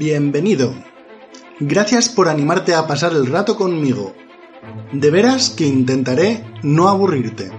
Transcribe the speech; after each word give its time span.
Bienvenido. 0.00 0.72
Gracias 1.58 2.08
por 2.08 2.30
animarte 2.30 2.74
a 2.74 2.86
pasar 2.86 3.12
el 3.12 3.26
rato 3.26 3.54
conmigo. 3.54 4.14
De 4.94 5.10
veras 5.10 5.50
que 5.50 5.66
intentaré 5.66 6.42
no 6.62 6.88
aburrirte. 6.88 7.50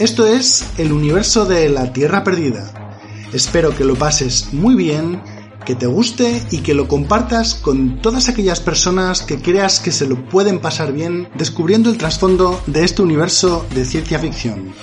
Esto 0.00 0.26
es 0.26 0.66
el 0.78 0.90
universo 0.90 1.44
de 1.44 1.68
la 1.68 1.92
Tierra 1.92 2.24
Perdida. 2.24 2.98
Espero 3.32 3.76
que 3.76 3.84
lo 3.84 3.94
pases 3.94 4.52
muy 4.52 4.74
bien, 4.74 5.22
que 5.64 5.76
te 5.76 5.86
guste 5.86 6.42
y 6.50 6.58
que 6.58 6.74
lo 6.74 6.88
compartas 6.88 7.54
con 7.54 8.02
todas 8.02 8.28
aquellas 8.28 8.58
personas 8.58 9.22
que 9.22 9.40
creas 9.40 9.78
que 9.78 9.92
se 9.92 10.08
lo 10.08 10.28
pueden 10.28 10.58
pasar 10.58 10.92
bien 10.92 11.28
descubriendo 11.36 11.88
el 11.88 11.98
trasfondo 11.98 12.60
de 12.66 12.82
este 12.82 13.00
universo 13.00 13.64
de 13.72 13.84
ciencia 13.84 14.18
ficción, 14.18 14.74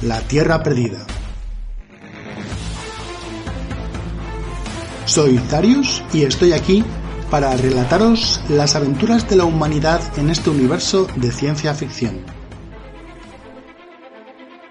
la 0.00 0.20
Tierra 0.20 0.62
Perdida. 0.62 1.04
Soy 5.12 5.36
Darius 5.50 6.02
y 6.14 6.22
estoy 6.22 6.54
aquí 6.54 6.82
para 7.30 7.54
relataros 7.54 8.40
las 8.48 8.74
aventuras 8.76 9.28
de 9.28 9.36
la 9.36 9.44
humanidad 9.44 10.00
en 10.16 10.30
este 10.30 10.48
universo 10.48 11.06
de 11.16 11.30
ciencia 11.30 11.74
ficción. 11.74 12.20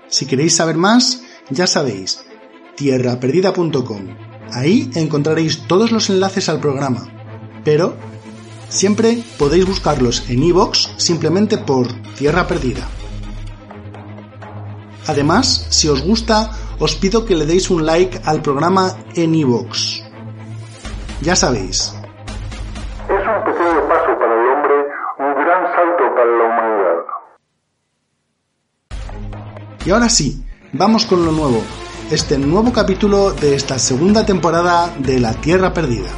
Si 0.07 0.25
queréis 0.25 0.55
saber 0.55 0.77
más, 0.77 1.21
ya 1.51 1.67
sabéis, 1.67 2.23
tierraperdida.com. 2.75 4.07
Ahí 4.51 4.89
encontraréis 4.95 5.67
todos 5.67 5.91
los 5.91 6.09
enlaces 6.09 6.49
al 6.49 6.59
programa, 6.59 7.07
pero 7.63 7.93
siempre 8.67 9.23
podéis 9.37 9.67
buscarlos 9.67 10.27
en 10.27 10.41
iVoox 10.41 10.87
simplemente 10.97 11.59
por 11.59 11.87
Tierra 12.15 12.47
Perdida. 12.47 12.89
Además, 15.05 15.67
si 15.69 15.87
os 15.87 16.01
gusta, 16.01 16.49
os 16.79 16.95
pido 16.95 17.25
que 17.25 17.35
le 17.35 17.45
deis 17.45 17.69
un 17.69 17.85
like 17.85 18.21
al 18.25 18.41
programa 18.41 18.97
en 19.13 19.35
iVoox. 19.35 20.09
Ya 21.21 21.35
sabéis, 21.35 21.93
Es 23.07 23.27
un 23.27 23.43
pequeño 23.43 23.87
paso 23.87 24.17
para 24.17 24.33
el 24.33 24.47
hombre, 24.49 24.73
un 25.19 25.33
gran 25.35 25.65
salto 25.75 26.15
para 26.15 26.25
la 26.25 26.43
humanidad. 26.45 26.97
Y 29.85 29.91
ahora 29.91 30.09
sí, 30.09 30.43
vamos 30.73 31.05
con 31.05 31.23
lo 31.23 31.31
nuevo, 31.31 31.61
este 32.09 32.39
nuevo 32.39 32.73
capítulo 32.73 33.33
de 33.33 33.53
esta 33.53 33.77
segunda 33.77 34.25
temporada 34.25 34.89
de 34.97 35.19
La 35.19 35.33
Tierra 35.33 35.71
Perdida. 35.73 36.09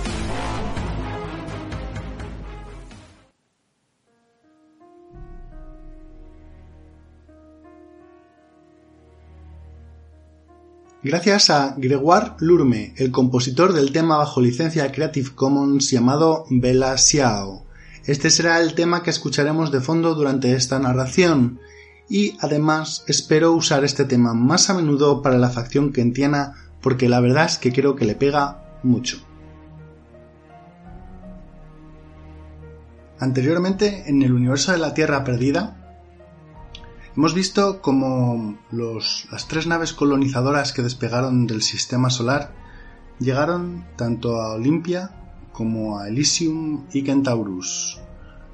Gracias 11.03 11.49
a 11.49 11.75
Gregoire 11.77 12.31
Lurme, 12.39 12.93
el 12.95 13.11
compositor 13.11 13.73
del 13.73 13.91
tema 13.91 14.15
bajo 14.15 14.39
licencia 14.39 14.89
Creative 14.89 15.31
Commons 15.35 15.91
llamado 15.91 16.45
Bella 16.49 16.97
Xiao. 16.97 17.65
Este 18.05 18.29
será 18.29 18.61
el 18.61 18.73
tema 18.73 19.03
que 19.03 19.09
escucharemos 19.09 19.69
de 19.69 19.81
fondo 19.81 20.15
durante 20.15 20.53
esta 20.55 20.79
narración, 20.79 21.59
y 22.07 22.37
además 22.39 23.03
espero 23.07 23.51
usar 23.51 23.83
este 23.83 24.05
tema 24.05 24.33
más 24.33 24.69
a 24.69 24.75
menudo 24.75 25.21
para 25.21 25.37
la 25.37 25.49
facción 25.49 25.91
kentiana 25.91 26.53
porque 26.81 27.09
la 27.09 27.19
verdad 27.19 27.47
es 27.47 27.57
que 27.57 27.73
creo 27.73 27.97
que 27.97 28.05
le 28.05 28.15
pega 28.15 28.79
mucho. 28.81 29.17
Anteriormente, 33.19 34.05
en 34.07 34.21
el 34.21 34.31
universo 34.31 34.71
de 34.71 34.77
la 34.77 34.93
Tierra 34.93 35.25
Perdida, 35.25 35.82
hemos 37.15 37.33
visto 37.33 37.81
los, 38.71 39.27
las 39.31 39.47
tres 39.47 39.67
naves 39.67 39.93
colonizadoras 39.93 40.73
que 40.73 40.81
despegaron 40.81 41.47
del 41.47 41.61
sistema 41.61 42.09
solar 42.09 42.53
llegaron 43.19 43.85
tanto 43.95 44.41
a 44.41 44.53
Olimpia 44.53 45.11
como 45.51 45.99
a 45.99 46.09
Elysium 46.09 46.85
y 46.91 47.03
Centaurus. 47.03 47.99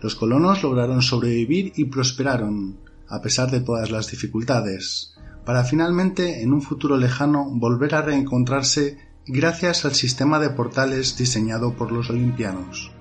Los 0.01 0.15
colonos 0.15 0.63
lograron 0.63 1.01
sobrevivir 1.01 1.73
y 1.75 1.85
prosperaron, 1.85 2.77
a 3.07 3.21
pesar 3.21 3.51
de 3.51 3.61
todas 3.61 3.91
las 3.91 4.11
dificultades, 4.11 5.15
para 5.45 5.63
finalmente 5.63 6.43
en 6.43 6.53
un 6.53 6.61
futuro 6.61 6.97
lejano 6.97 7.49
volver 7.49 7.95
a 7.95 8.01
reencontrarse 8.01 8.97
gracias 9.25 9.85
al 9.85 9.95
sistema 9.95 10.39
de 10.39 10.49
portales 10.51 11.17
diseñado 11.17 11.73
por 11.73 11.91
los 11.91 12.09
olimpianos. 12.09 12.91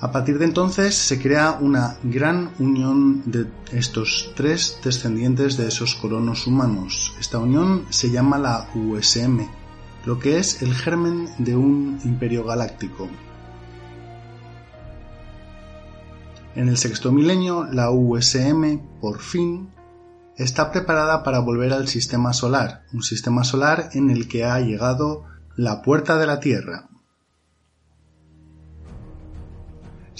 A 0.00 0.12
partir 0.12 0.38
de 0.38 0.46
entonces 0.46 0.94
se 0.94 1.20
crea 1.20 1.58
una 1.60 1.98
gran 2.02 2.52
unión 2.58 3.22
de 3.30 3.46
estos 3.70 4.32
tres 4.34 4.78
descendientes 4.82 5.58
de 5.58 5.68
esos 5.68 5.94
colonos 5.94 6.46
humanos. 6.46 7.14
Esta 7.20 7.38
unión 7.38 7.84
se 7.90 8.10
llama 8.10 8.38
la 8.38 8.70
USM, 8.74 9.46
lo 10.06 10.18
que 10.18 10.38
es 10.38 10.62
el 10.62 10.74
germen 10.74 11.28
de 11.36 11.54
un 11.54 12.00
imperio 12.04 12.44
galáctico. 12.44 13.08
En 16.54 16.70
el 16.70 16.78
sexto 16.78 17.12
milenio, 17.12 17.66
la 17.70 17.90
USM, 17.90 18.78
por 19.02 19.20
fin, 19.20 19.68
está 20.36 20.72
preparada 20.72 21.22
para 21.22 21.40
volver 21.40 21.74
al 21.74 21.88
sistema 21.88 22.32
solar, 22.32 22.84
un 22.94 23.02
sistema 23.02 23.44
solar 23.44 23.90
en 23.92 24.08
el 24.08 24.28
que 24.28 24.44
ha 24.46 24.58
llegado 24.60 25.24
la 25.56 25.82
puerta 25.82 26.16
de 26.16 26.26
la 26.26 26.40
Tierra. 26.40 26.89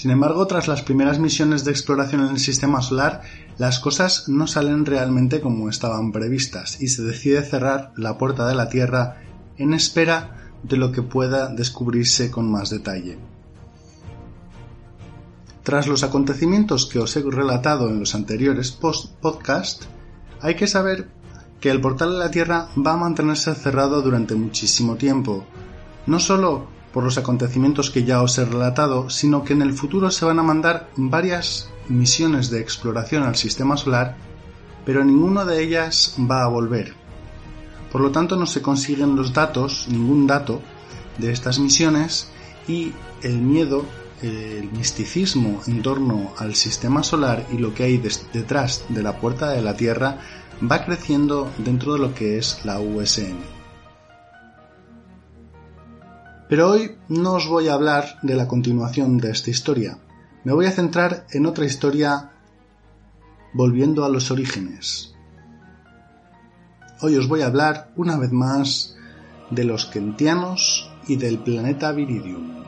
Sin 0.01 0.09
embargo, 0.09 0.47
tras 0.47 0.67
las 0.67 0.81
primeras 0.81 1.19
misiones 1.19 1.63
de 1.63 1.69
exploración 1.69 2.21
en 2.21 2.31
el 2.31 2.39
sistema 2.39 2.81
solar, 2.81 3.21
las 3.59 3.77
cosas 3.77 4.27
no 4.29 4.47
salen 4.47 4.83
realmente 4.83 5.41
como 5.41 5.69
estaban 5.69 6.11
previstas 6.11 6.81
y 6.81 6.87
se 6.87 7.03
decide 7.03 7.43
cerrar 7.43 7.93
la 7.97 8.17
puerta 8.17 8.47
de 8.47 8.55
la 8.55 8.67
Tierra 8.67 9.21
en 9.57 9.75
espera 9.75 10.53
de 10.63 10.77
lo 10.77 10.91
que 10.91 11.03
pueda 11.03 11.49
descubrirse 11.49 12.31
con 12.31 12.49
más 12.49 12.71
detalle. 12.71 13.19
Tras 15.61 15.85
los 15.85 16.01
acontecimientos 16.01 16.87
que 16.87 16.97
os 16.97 17.15
he 17.15 17.21
relatado 17.21 17.87
en 17.87 17.99
los 17.99 18.15
anteriores 18.15 18.71
post 18.71 19.13
podcast, 19.21 19.83
hay 20.41 20.55
que 20.55 20.65
saber 20.65 21.11
que 21.59 21.69
el 21.69 21.79
portal 21.79 22.13
de 22.13 22.17
la 22.17 22.31
Tierra 22.31 22.69
va 22.75 22.93
a 22.93 22.97
mantenerse 22.97 23.53
cerrado 23.53 24.01
durante 24.01 24.33
muchísimo 24.33 24.95
tiempo, 24.95 25.45
no 26.07 26.19
solo 26.19 26.80
por 26.93 27.03
los 27.03 27.17
acontecimientos 27.17 27.89
que 27.89 28.03
ya 28.03 28.21
os 28.21 28.37
he 28.37 28.45
relatado, 28.45 29.09
sino 29.09 29.43
que 29.43 29.53
en 29.53 29.61
el 29.61 29.73
futuro 29.73 30.11
se 30.11 30.25
van 30.25 30.39
a 30.39 30.43
mandar 30.43 30.89
varias 30.95 31.69
misiones 31.87 32.49
de 32.49 32.59
exploración 32.59 33.23
al 33.23 33.35
sistema 33.35 33.77
solar, 33.77 34.15
pero 34.85 35.03
ninguna 35.03 35.45
de 35.45 35.63
ellas 35.63 36.15
va 36.19 36.43
a 36.43 36.47
volver. 36.47 36.93
Por 37.91 38.01
lo 38.01 38.11
tanto, 38.11 38.35
no 38.35 38.45
se 38.45 38.61
consiguen 38.61 39.15
los 39.15 39.33
datos, 39.33 39.87
ningún 39.89 40.27
dato 40.27 40.61
de 41.17 41.31
estas 41.31 41.59
misiones 41.59 42.29
y 42.67 42.93
el 43.21 43.37
miedo, 43.37 43.85
el 44.21 44.71
misticismo 44.71 45.61
en 45.67 45.81
torno 45.81 46.33
al 46.37 46.55
sistema 46.55 47.03
solar 47.03 47.45
y 47.51 47.57
lo 47.57 47.73
que 47.73 47.83
hay 47.83 47.97
detrás 47.97 48.85
de 48.89 49.03
la 49.03 49.17
puerta 49.17 49.49
de 49.49 49.61
la 49.61 49.75
Tierra 49.75 50.19
va 50.69 50.85
creciendo 50.85 51.51
dentro 51.57 51.93
de 51.93 51.99
lo 51.99 52.13
que 52.13 52.37
es 52.37 52.63
la 52.63 52.79
USM. 52.79 53.60
Pero 56.51 56.69
hoy 56.69 56.97
no 57.07 57.35
os 57.35 57.47
voy 57.47 57.69
a 57.69 57.73
hablar 57.75 58.19
de 58.23 58.35
la 58.35 58.45
continuación 58.45 59.17
de 59.19 59.31
esta 59.31 59.49
historia. 59.49 59.99
Me 60.43 60.51
voy 60.51 60.65
a 60.65 60.71
centrar 60.71 61.25
en 61.31 61.45
otra 61.45 61.63
historia 61.63 62.31
volviendo 63.53 64.03
a 64.03 64.09
los 64.09 64.31
orígenes. 64.31 65.15
Hoy 66.99 67.15
os 67.15 67.29
voy 67.29 67.41
a 67.41 67.45
hablar 67.45 67.93
una 67.95 68.17
vez 68.17 68.33
más 68.33 68.97
de 69.49 69.63
los 69.63 69.85
kentianos 69.85 70.91
y 71.07 71.15
del 71.15 71.39
planeta 71.39 71.93
Viridium. 71.93 72.65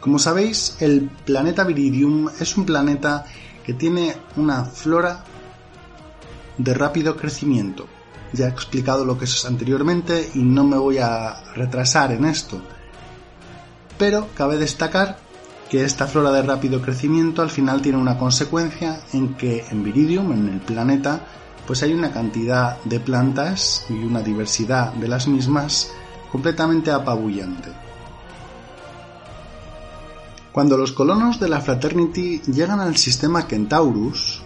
Como 0.00 0.18
sabéis, 0.18 0.76
el 0.80 1.10
planeta 1.26 1.64
Viridium 1.64 2.30
es 2.40 2.56
un 2.56 2.64
planeta 2.64 3.26
que 3.64 3.74
tiene 3.74 4.16
una 4.36 4.64
flora 4.64 5.24
de 6.56 6.74
rápido 6.74 7.16
crecimiento. 7.16 7.86
Ya 8.32 8.46
he 8.46 8.48
explicado 8.48 9.04
lo 9.04 9.18
que 9.18 9.26
es 9.26 9.44
anteriormente 9.44 10.30
y 10.34 10.38
no 10.38 10.64
me 10.64 10.78
voy 10.78 10.98
a 10.98 11.52
retrasar 11.54 12.12
en 12.12 12.24
esto. 12.24 12.62
Pero 13.98 14.28
cabe 14.34 14.56
destacar 14.56 15.18
que 15.68 15.84
esta 15.84 16.06
flora 16.06 16.32
de 16.32 16.42
rápido 16.42 16.80
crecimiento 16.80 17.42
al 17.42 17.50
final 17.50 17.82
tiene 17.82 17.98
una 17.98 18.18
consecuencia 18.18 19.02
en 19.12 19.34
que 19.34 19.66
en 19.70 19.84
Viridium, 19.84 20.32
en 20.32 20.48
el 20.48 20.60
planeta, 20.60 21.20
pues 21.66 21.82
hay 21.82 21.92
una 21.92 22.10
cantidad 22.10 22.82
de 22.84 23.00
plantas 23.00 23.84
y 23.90 23.92
una 23.92 24.22
diversidad 24.22 24.94
de 24.94 25.08
las 25.08 25.28
mismas 25.28 25.92
completamente 26.32 26.90
apabullante. 26.90 27.89
Cuando 30.52 30.76
los 30.76 30.92
colonos 30.92 31.38
de 31.38 31.48
la 31.48 31.60
Fraternity 31.60 32.42
llegan 32.46 32.80
al 32.80 32.96
sistema 32.96 33.46
Kentaurus, 33.46 34.42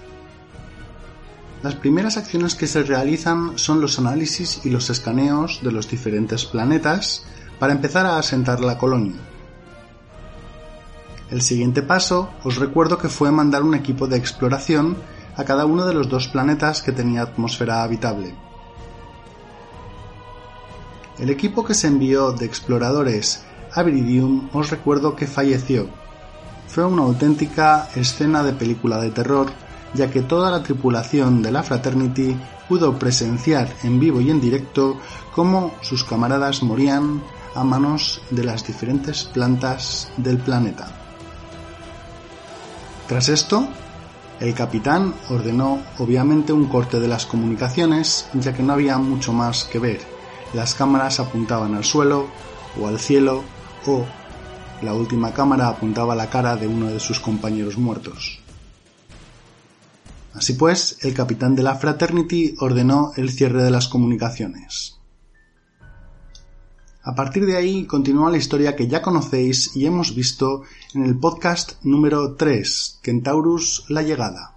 las 1.63 1.77
primeras 1.77 2.19
acciones 2.19 2.55
que 2.55 2.67
se 2.67 2.83
realizan 2.83 3.59
son 3.59 3.81
los 3.81 3.99
análisis 3.99 4.61
y 4.65 4.71
los 4.71 4.91
escaneos 4.91 5.61
de 5.63 5.73
los 5.73 5.89
diferentes 5.89 6.45
planetas 6.45 7.25
para 7.59 7.73
empezar 7.73 8.05
a 8.05 8.19
asentar 8.19 8.61
la 8.61 8.77
colonia. 8.77 9.17
El 11.31 11.41
siguiente 11.41 11.83
paso 11.83 12.29
os 12.45 12.57
recuerdo 12.57 12.99
que 12.99 13.09
fue 13.09 13.31
mandar 13.33 13.63
un 13.63 13.75
equipo 13.75 14.07
de 14.07 14.19
exploración 14.19 14.99
a 15.37 15.45
cada 15.45 15.65
uno 15.65 15.87
de 15.87 15.95
los 15.95 16.11
dos 16.11 16.29
planetas 16.29 16.83
que 16.83 16.93
tenía 16.93 17.23
atmósfera 17.23 17.83
habitable. 17.83 18.35
El 21.19 21.31
equipo 21.31 21.65
que 21.65 21.73
se 21.73 21.87
envió 21.87 22.33
de 22.33 22.45
exploradores 22.45 23.43
a 23.75 23.83
Viridium 23.83 24.49
os 24.53 24.71
recuerdo 24.71 25.17
que 25.17 25.27
falleció. 25.27 25.89
Fue 26.69 26.85
una 26.85 27.03
auténtica 27.03 27.89
escena 27.95 28.43
de 28.43 28.53
película 28.53 28.99
de 28.99 29.11
terror, 29.11 29.51
ya 29.95 30.11
que 30.11 30.23
toda 30.23 30.51
la 30.51 30.63
tripulación 30.63 31.43
de 31.43 31.53
la 31.53 31.63
Fraternity 31.63 32.37
pudo 32.69 32.99
presenciar 32.99 33.69
en 33.83 34.01
vivo 34.01 34.21
y 34.21 34.31
en 34.31 34.41
directo 34.41 34.99
cómo 35.35 35.75
sus 35.83 36.05
camaradas 36.05 36.63
morían 36.63 37.23
a 37.55 37.63
manos 37.63 38.23
de 38.31 38.45
las 38.45 38.67
diferentes 38.67 39.25
plantas 39.25 40.11
del 40.17 40.39
planeta. 40.39 40.89
Tras 43.07 43.29
esto, 43.29 43.69
el 44.41 44.55
capitán 44.55 45.15
ordenó 45.29 45.81
obviamente 45.99 46.53
un 46.53 46.67
corte 46.67 46.99
de 46.99 47.07
las 47.07 47.27
comunicaciones, 47.27 48.29
ya 48.35 48.55
que 48.55 48.63
no 48.63 48.73
había 48.73 48.99
mucho 48.99 49.33
más 49.33 49.65
que 49.65 49.79
ver. 49.79 50.01
Las 50.55 50.75
cámaras 50.75 51.21
apuntaban 51.21 51.75
al 51.75 51.85
suelo 51.85 52.27
o 52.81 52.89
al 52.89 52.99
cielo 52.99 53.45
o 53.87 54.07
la 54.83 54.95
última 54.95 55.33
cámara 55.33 55.69
apuntaba 55.69 56.15
la 56.15 56.29
cara 56.29 56.57
de 56.57 56.67
uno 56.67 56.87
de 56.89 57.01
sus 57.01 57.21
compañeros 57.21 57.79
muertos. 57.79 58.41
Así 60.35 60.55
pues, 60.55 60.99
el 61.03 61.15
capitán 61.15 61.55
de 61.55 61.63
la 61.63 61.77
Fraternity 61.77 62.57
ordenó 62.59 63.13
el 63.17 63.31
cierre 63.31 63.63
de 63.63 63.71
las 63.71 63.87
comunicaciones. 63.87 64.99
A 67.03 67.15
partir 67.15 67.47
de 67.47 67.57
ahí 67.57 67.87
continúa 67.87 68.31
la 68.31 68.39
historia 68.39 68.75
que 68.75 68.89
ya 68.89 69.03
conocéis 69.03 69.77
y 69.77 69.87
hemos 69.87 70.15
visto 70.15 70.63
en 70.95 71.05
el 71.05 71.19
podcast 71.19 71.75
número 71.83 72.35
3, 72.35 73.01
Kentaurus 73.03 73.85
La 73.89 74.03
Llegada. 74.03 74.55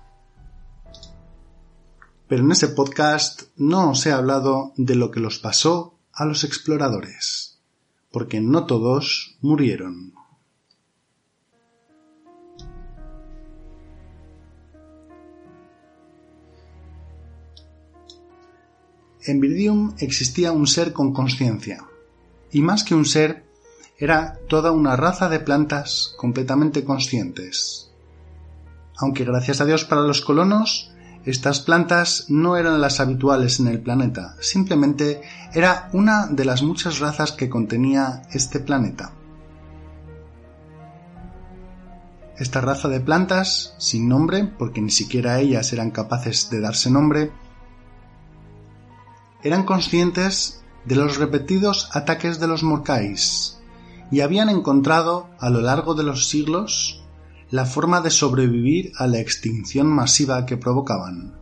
Pero 2.28 2.44
en 2.44 2.52
ese 2.52 2.70
podcast 2.70 3.44
no 3.58 3.92
os 3.92 4.06
he 4.06 4.12
hablado 4.12 4.72
de 4.78 4.96
lo 4.96 5.12
que 5.12 5.20
los 5.20 5.40
pasó 5.40 6.00
a 6.14 6.26
los 6.26 6.44
exploradores, 6.44 7.56
porque 8.18 8.42
no 8.42 8.66
todos 8.66 9.38
murieron. 9.42 10.12
En 19.24 19.40
Viridium 19.40 19.94
existía 20.00 20.52
un 20.52 20.66
ser 20.66 20.94
con 20.94 21.14
conciencia, 21.14 21.86
y 22.52 22.64
más 22.64 22.84
que 22.84 22.96
un 22.96 23.06
ser, 23.06 23.46
era 24.00 24.40
toda 24.50 24.72
una 24.72 24.96
raza 24.96 25.30
de 25.30 25.40
plantas 25.40 26.16
completamente 26.18 26.84
conscientes. 26.84 27.92
Aunque 28.98 29.25
gracias 29.25 29.62
a 29.62 29.66
Dios 29.66 29.86
para 29.86 30.02
los 30.02 30.22
colonos, 30.22 30.92
estas 31.28 31.60
plantas 31.60 32.26
no 32.30 32.56
eran 32.56 32.80
las 32.80 33.02
habituales 33.02 33.60
en 33.60 33.68
el 33.68 33.82
planeta, 33.82 34.38
simplemente 34.40 35.22
era 35.54 35.90
una 35.92 36.28
de 36.28 36.46
las 36.46 36.64
muchas 36.64 37.00
razas 37.00 37.34
que 37.34 37.50
contenía 37.50 38.22
este 38.32 38.62
planeta. 38.62 39.12
Esta 42.38 42.62
raza 42.62 42.88
de 42.88 43.02
plantas, 43.02 43.76
sin 43.78 44.08
nombre, 44.08 44.46
porque 44.46 44.80
ni 44.80 44.90
siquiera 44.90 45.40
ellas 45.40 45.74
eran 45.74 45.92
capaces 45.92 46.50
de 46.50 46.62
darse 46.62 46.90
nombre, 46.90 47.34
eran 49.44 49.64
conscientes 49.64 50.62
de 50.86 50.96
los 50.96 51.18
repetidos 51.18 51.90
ataques 51.94 52.40
de 52.40 52.48
los 52.48 52.64
Morkais 52.64 53.60
y 54.12 54.22
habían 54.22 54.48
encontrado 54.48 55.28
a 55.40 55.50
lo 55.50 55.60
largo 55.60 55.94
de 55.94 56.04
los 56.04 56.30
siglos 56.30 57.04
la 57.50 57.66
forma 57.66 58.02
de 58.02 58.10
sobrevivir 58.10 58.92
a 58.98 59.08
la 59.08 59.20
extinción 59.20 59.88
masiva 59.88 60.46
que 60.46 60.58
provocaban. 60.58 61.34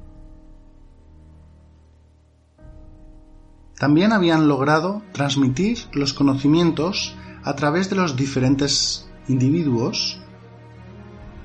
También 3.77 4.13
habían 4.13 4.47
logrado 4.47 5.01
transmitir 5.11 5.79
los 5.93 6.13
conocimientos 6.13 7.15
a 7.43 7.55
través 7.55 7.89
de 7.89 7.95
los 7.95 8.15
diferentes 8.15 9.09
individuos 9.27 10.19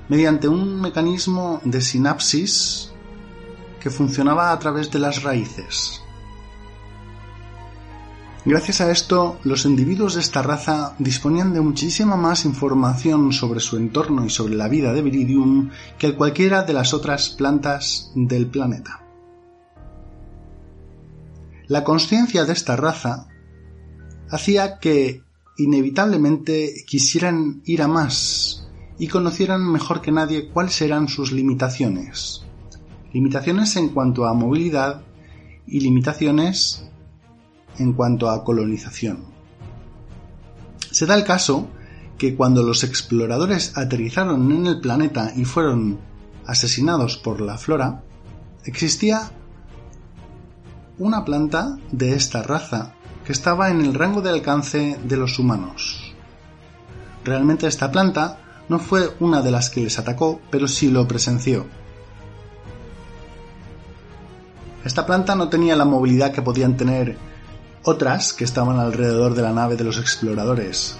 mediante 0.07 0.47
un 0.47 0.79
mecanismo 0.79 1.61
de 1.63 1.81
sinapsis 1.81 2.91
que 3.79 3.89
funcionaba 3.89 4.51
a 4.51 4.59
través 4.59 4.91
de 4.91 4.99
las 4.99 5.23
raíces. 5.23 6.00
Gracias 8.43 8.81
a 8.81 8.89
esto, 8.89 9.39
los 9.43 9.65
individuos 9.65 10.15
de 10.15 10.21
esta 10.21 10.41
raza 10.41 10.95
disponían 10.97 11.53
de 11.53 11.61
muchísima 11.61 12.15
más 12.15 12.43
información 12.43 13.33
sobre 13.33 13.59
su 13.59 13.77
entorno 13.77 14.25
y 14.25 14.31
sobre 14.31 14.55
la 14.55 14.67
vida 14.67 14.93
de 14.93 15.03
Viridium 15.03 15.69
que 15.99 16.15
cualquiera 16.15 16.63
de 16.63 16.73
las 16.73 16.95
otras 16.95 17.29
plantas 17.29 18.11
del 18.15 18.47
planeta. 18.47 19.05
La 21.67 21.83
conciencia 21.83 22.43
de 22.45 22.53
esta 22.53 22.75
raza 22.75 23.27
hacía 24.31 24.79
que 24.79 25.21
inevitablemente 25.59 26.83
quisieran 26.87 27.61
ir 27.65 27.83
a 27.83 27.87
más 27.87 28.67
y 28.97 29.07
conocieran 29.07 29.71
mejor 29.71 30.01
que 30.01 30.11
nadie 30.11 30.49
cuáles 30.49 30.81
eran 30.81 31.09
sus 31.09 31.31
limitaciones. 31.31 32.41
Limitaciones 33.13 33.75
en 33.75 33.89
cuanto 33.89 34.25
a 34.25 34.33
movilidad 34.33 35.03
y 35.67 35.81
limitaciones 35.81 36.90
en 37.77 37.93
cuanto 37.93 38.29
a 38.29 38.43
colonización. 38.43 39.25
Se 40.91 41.05
da 41.05 41.15
el 41.15 41.23
caso 41.23 41.67
que 42.17 42.35
cuando 42.35 42.63
los 42.63 42.83
exploradores 42.83 43.77
aterrizaron 43.77 44.51
en 44.51 44.67
el 44.67 44.79
planeta 44.79 45.31
y 45.35 45.45
fueron 45.45 45.99
asesinados 46.45 47.17
por 47.17 47.41
la 47.41 47.57
flora, 47.57 48.03
existía 48.65 49.31
una 50.99 51.25
planta 51.25 51.77
de 51.91 52.13
esta 52.13 52.43
raza 52.43 52.93
que 53.25 53.31
estaba 53.31 53.69
en 53.69 53.81
el 53.81 53.93
rango 53.93 54.21
de 54.21 54.29
alcance 54.29 54.99
de 55.03 55.17
los 55.17 55.39
humanos. 55.39 56.13
Realmente 57.23 57.67
esta 57.67 57.91
planta 57.91 58.37
no 58.69 58.79
fue 58.79 59.15
una 59.19 59.41
de 59.41 59.51
las 59.51 59.69
que 59.69 59.81
les 59.81 59.97
atacó, 59.97 60.41
pero 60.49 60.67
sí 60.67 60.89
lo 60.89 61.07
presenció. 61.07 61.65
Esta 64.83 65.05
planta 65.05 65.35
no 65.35 65.49
tenía 65.49 65.75
la 65.75 65.85
movilidad 65.85 66.31
que 66.31 66.41
podían 66.41 66.75
tener 66.75 67.17
otras 67.83 68.33
que 68.33 68.43
estaban 68.43 68.79
alrededor 68.79 69.33
de 69.33 69.41
la 69.41 69.53
nave 69.53 69.75
de 69.75 69.83
los 69.83 69.97
exploradores. 69.97 70.97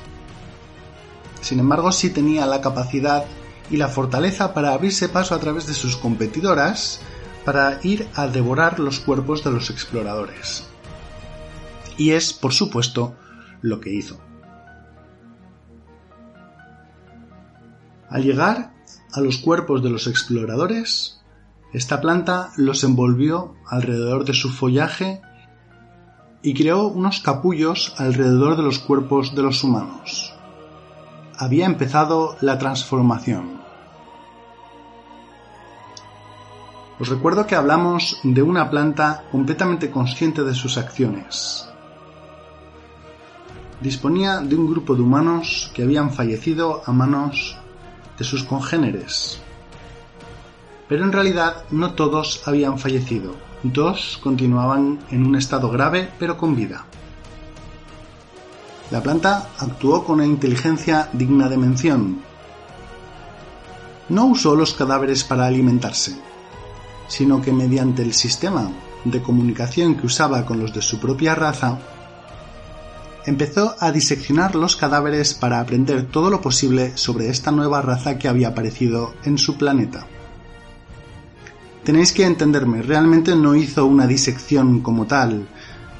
Sin 1.41 1.59
embargo, 1.59 1.91
sí 1.91 2.09
tenía 2.09 2.45
la 2.45 2.61
capacidad 2.61 3.25
y 3.69 3.77
la 3.77 3.87
fortaleza 3.87 4.53
para 4.53 4.73
abrirse 4.73 5.09
paso 5.09 5.33
a 5.35 5.39
través 5.39 5.67
de 5.67 5.73
sus 5.73 5.95
competidoras 5.97 7.01
para 7.45 7.79
ir 7.83 8.07
a 8.15 8.27
devorar 8.27 8.79
los 8.79 8.99
cuerpos 8.99 9.43
de 9.43 9.51
los 9.51 9.69
exploradores. 9.69 10.65
Y 11.97 12.11
es, 12.11 12.33
por 12.33 12.53
supuesto, 12.53 13.15
lo 13.61 13.79
que 13.79 13.93
hizo. 13.93 14.19
Al 18.09 18.23
llegar 18.23 18.73
a 19.13 19.21
los 19.21 19.37
cuerpos 19.37 19.81
de 19.81 19.89
los 19.89 20.07
exploradores, 20.07 21.21
esta 21.73 22.01
planta 22.01 22.51
los 22.57 22.83
envolvió 22.83 23.55
alrededor 23.67 24.25
de 24.25 24.33
su 24.33 24.49
follaje 24.49 25.21
y 26.43 26.53
creó 26.53 26.87
unos 26.87 27.19
capullos 27.19 27.93
alrededor 27.97 28.57
de 28.57 28.63
los 28.63 28.79
cuerpos 28.79 29.35
de 29.35 29.43
los 29.43 29.63
humanos. 29.63 30.33
Había 31.37 31.65
empezado 31.65 32.35
la 32.41 32.57
transformación. 32.57 33.61
Os 36.99 37.09
recuerdo 37.09 37.47
que 37.47 37.55
hablamos 37.55 38.19
de 38.23 38.43
una 38.43 38.69
planta 38.69 39.23
completamente 39.31 39.89
consciente 39.89 40.43
de 40.43 40.53
sus 40.53 40.77
acciones. 40.77 41.67
disponía 43.81 44.39
de 44.39 44.55
un 44.55 44.69
grupo 44.69 44.93
de 44.95 45.01
humanos 45.01 45.71
que 45.73 45.81
habían 45.81 46.13
fallecido 46.13 46.83
a 46.85 46.91
manos 46.91 47.57
de 48.15 48.23
sus 48.23 48.43
congéneres. 48.43 49.41
Pero 50.87 51.03
en 51.03 51.11
realidad 51.11 51.63
no 51.71 51.95
todos 51.95 52.47
habían 52.47 52.77
fallecido, 52.77 53.33
dos 53.63 54.19
continuaban 54.21 54.99
en 55.11 55.25
un 55.25 55.35
estado 55.35 55.69
grave 55.69 56.09
pero 56.19 56.37
con 56.37 56.55
vida. 56.55 56.85
La 58.91 59.01
planta 59.01 59.49
actuó 59.57 60.03
con 60.03 60.15
una 60.15 60.25
inteligencia 60.25 61.09
digna 61.13 61.47
de 61.47 61.57
mención. 61.57 62.21
No 64.09 64.25
usó 64.25 64.55
los 64.55 64.73
cadáveres 64.73 65.23
para 65.23 65.45
alimentarse, 65.45 66.19
sino 67.07 67.41
que 67.41 67.53
mediante 67.53 68.01
el 68.01 68.13
sistema 68.13 68.69
de 69.05 69.21
comunicación 69.21 69.95
que 69.95 70.07
usaba 70.07 70.45
con 70.45 70.59
los 70.59 70.73
de 70.73 70.81
su 70.81 70.99
propia 70.99 71.35
raza, 71.35 71.79
empezó 73.25 73.75
a 73.79 73.91
diseccionar 73.91 74.55
los 74.55 74.75
cadáveres 74.75 75.33
para 75.33 75.59
aprender 75.59 76.07
todo 76.07 76.29
lo 76.29 76.41
posible 76.41 76.97
sobre 76.97 77.29
esta 77.29 77.51
nueva 77.51 77.81
raza 77.81 78.17
que 78.17 78.27
había 78.27 78.49
aparecido 78.49 79.13
en 79.23 79.37
su 79.37 79.57
planeta. 79.57 80.05
Tenéis 81.83 82.11
que 82.13 82.25
entenderme, 82.25 82.83
realmente 82.83 83.35
no 83.35 83.55
hizo 83.55 83.87
una 83.87 84.05
disección 84.05 84.81
como 84.81 85.07
tal, 85.07 85.47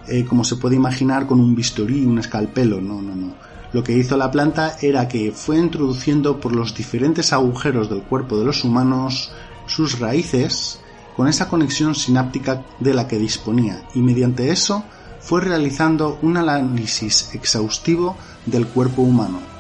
eh, 0.08 0.26
como 0.26 0.44
se 0.44 0.58
puede 0.58 0.76
imaginar 0.76 1.26
con 1.26 1.40
un 1.40 1.56
bisturí, 1.56 2.06
un 2.06 2.20
escalpelo, 2.20 2.80
no, 2.80 3.02
no, 3.02 3.16
no. 3.16 3.34
Lo 3.74 3.84
que 3.84 3.98
hizo 3.98 4.16
la 4.16 4.30
planta 4.30 4.78
era 4.82 5.08
que 5.08 5.32
fue 5.32 5.58
introduciendo 5.58 6.40
por 6.40 6.54
los 6.54 6.76
diferentes 6.76 7.34
agujeros 7.34 7.90
del 7.90 8.04
cuerpo 8.04 8.38
de 8.38 8.46
los 8.46 8.64
humanos 8.64 9.32
sus 9.66 10.00
raíces 10.00 10.80
con 11.16 11.28
esa 11.28 11.48
conexión 11.48 11.96
sináptica 11.96 12.64
de 12.80 12.94
la 12.94 13.08
que 13.08 13.18
disponía 13.18 13.82
y 13.96 14.02
mediante 14.02 14.52
eso 14.52 14.84
fue 15.20 15.42
realizando 15.42 16.20
un 16.22 16.38
análisis 16.38 17.34
exhaustivo 17.34 18.18
del 18.46 18.68
cuerpo 18.68 19.02
humano. 19.02 19.51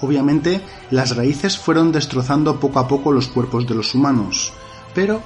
Obviamente, 0.00 0.60
las 0.90 1.16
raíces 1.16 1.58
fueron 1.58 1.92
destrozando 1.92 2.60
poco 2.60 2.78
a 2.78 2.88
poco 2.88 3.12
los 3.12 3.28
cuerpos 3.28 3.66
de 3.66 3.74
los 3.74 3.94
humanos, 3.94 4.52
pero 4.94 5.22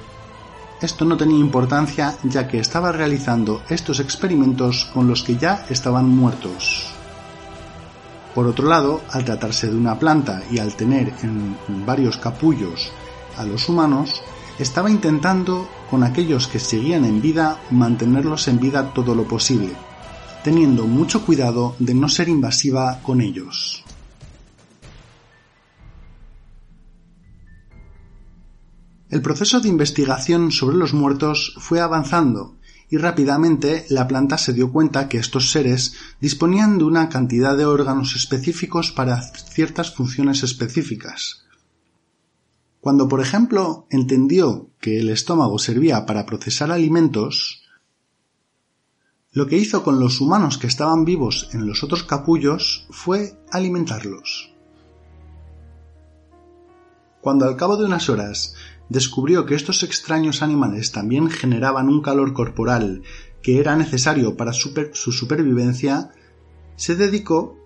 esto 0.81 1.05
no 1.05 1.15
tenía 1.15 1.39
importancia 1.39 2.17
ya 2.23 2.47
que 2.47 2.59
estaba 2.59 2.91
realizando 2.91 3.61
estos 3.69 3.99
experimentos 3.99 4.89
con 4.93 5.07
los 5.07 5.23
que 5.23 5.37
ya 5.37 5.65
estaban 5.69 6.09
muertos. 6.09 6.91
Por 8.35 8.47
otro 8.47 8.67
lado, 8.67 9.01
al 9.11 9.23
tratarse 9.23 9.69
de 9.69 9.77
una 9.77 9.97
planta 9.97 10.41
y 10.51 10.57
al 10.57 10.75
tener 10.75 11.13
en 11.21 11.55
varios 11.85 12.17
capullos 12.17 12.91
a 13.37 13.45
los 13.45 13.69
humanos, 13.69 14.23
estaba 14.59 14.89
intentando, 14.89 15.67
con 15.89 16.03
aquellos 16.03 16.47
que 16.47 16.59
seguían 16.59 17.05
en 17.05 17.21
vida, 17.21 17.59
mantenerlos 17.71 18.47
en 18.47 18.59
vida 18.59 18.93
todo 18.93 19.15
lo 19.15 19.23
posible, 19.23 19.73
teniendo 20.43 20.85
mucho 20.85 21.25
cuidado 21.25 21.75
de 21.79 21.93
no 21.93 22.09
ser 22.09 22.29
invasiva 22.29 22.99
con 23.03 23.21
ellos. 23.21 23.83
El 29.13 29.21
proceso 29.21 29.59
de 29.59 29.69
investigación 29.69 30.51
sobre 30.51 30.75
los 30.75 30.95
muertos 30.95 31.53
fue 31.59 31.79
avanzando 31.79 32.57
y 32.89 32.97
rápidamente 32.97 33.85
la 33.89 34.07
planta 34.07 34.39
se 34.39 34.53
dio 34.53 34.71
cuenta 34.71 35.07
que 35.07 35.19
estos 35.19 35.51
seres 35.51 35.93
disponían 36.19 36.79
de 36.79 36.85
una 36.85 37.09
cantidad 37.09 37.55
de 37.55 37.67
órganos 37.67 38.15
específicos 38.15 38.91
para 38.91 39.21
ciertas 39.21 39.93
funciones 39.93 40.41
específicas. 40.41 41.45
Cuando, 42.81 43.07
por 43.07 43.21
ejemplo, 43.21 43.85
entendió 43.91 44.71
que 44.79 44.99
el 44.99 45.11
estómago 45.11 45.59
servía 45.59 46.07
para 46.07 46.25
procesar 46.25 46.71
alimentos, 46.71 47.61
lo 49.31 49.45
que 49.45 49.57
hizo 49.57 49.83
con 49.83 49.99
los 49.99 50.21
humanos 50.21 50.57
que 50.57 50.65
estaban 50.65 51.05
vivos 51.05 51.49
en 51.53 51.67
los 51.67 51.83
otros 51.83 52.01
capullos 52.01 52.87
fue 52.89 53.37
alimentarlos. 53.51 54.53
Cuando 57.23 57.45
al 57.45 57.55
cabo 57.55 57.77
de 57.77 57.85
unas 57.85 58.09
horas 58.09 58.53
descubrió 58.89 59.45
que 59.45 59.55
estos 59.55 59.83
extraños 59.83 60.41
animales 60.41 60.91
también 60.91 61.29
generaban 61.29 61.89
un 61.89 62.01
calor 62.01 62.33
corporal 62.33 63.03
que 63.41 63.59
era 63.59 63.75
necesario 63.75 64.37
para 64.37 64.53
su 64.53 65.11
supervivencia, 65.11 66.11
se 66.75 66.95
dedicó 66.95 67.57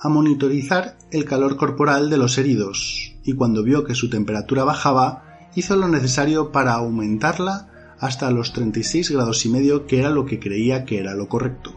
a 0.00 0.08
monitorizar 0.08 0.98
el 1.12 1.24
calor 1.24 1.56
corporal 1.56 2.10
de 2.10 2.16
los 2.16 2.36
heridos 2.38 3.14
y 3.22 3.34
cuando 3.34 3.62
vio 3.62 3.84
que 3.84 3.94
su 3.94 4.10
temperatura 4.10 4.64
bajaba, 4.64 5.50
hizo 5.54 5.76
lo 5.76 5.86
necesario 5.86 6.50
para 6.50 6.72
aumentarla 6.74 7.68
hasta 8.00 8.30
los 8.32 8.52
36 8.52 9.12
grados 9.12 9.46
y 9.46 9.48
medio 9.48 9.86
que 9.86 10.00
era 10.00 10.10
lo 10.10 10.26
que 10.26 10.40
creía 10.40 10.84
que 10.84 10.98
era 10.98 11.14
lo 11.14 11.28
correcto. 11.28 11.72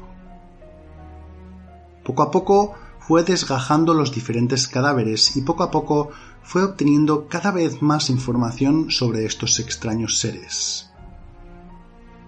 Poco 2.04 2.24
a 2.24 2.32
poco 2.32 2.74
fue 3.00 3.24
desgajando 3.24 3.94
los 3.94 4.12
diferentes 4.12 4.68
cadáveres 4.68 5.38
y 5.38 5.42
poco 5.42 5.62
a 5.62 5.70
poco 5.70 6.10
fue 6.46 6.64
obteniendo 6.64 7.28
cada 7.28 7.52
vez 7.52 7.82
más 7.82 8.10
información 8.10 8.92
sobre 8.92 9.26
estos 9.26 9.60
extraños 9.60 10.20
seres. 10.20 10.92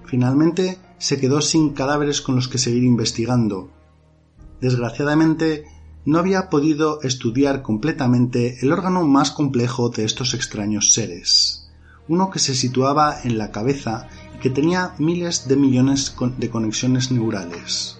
Finalmente 0.05 0.79
se 0.97 1.19
quedó 1.19 1.39
sin 1.41 1.73
cadáveres 1.73 2.21
con 2.21 2.35
los 2.35 2.47
que 2.47 2.57
seguir 2.57 2.83
investigando. 2.83 3.69
Desgraciadamente 4.59 5.65
no 6.03 6.17
había 6.17 6.49
podido 6.49 7.01
estudiar 7.03 7.61
completamente 7.61 8.57
el 8.61 8.71
órgano 8.71 9.03
más 9.03 9.29
complejo 9.29 9.89
de 9.89 10.05
estos 10.05 10.33
extraños 10.33 10.93
seres, 10.93 11.69
uno 12.07 12.31
que 12.31 12.39
se 12.39 12.55
situaba 12.55 13.21
en 13.23 13.37
la 13.37 13.51
cabeza 13.51 14.07
y 14.35 14.39
que 14.39 14.49
tenía 14.49 14.95
miles 14.97 15.47
de 15.47 15.57
millones 15.57 16.15
de 16.37 16.49
conexiones 16.49 17.11
neurales. 17.11 17.99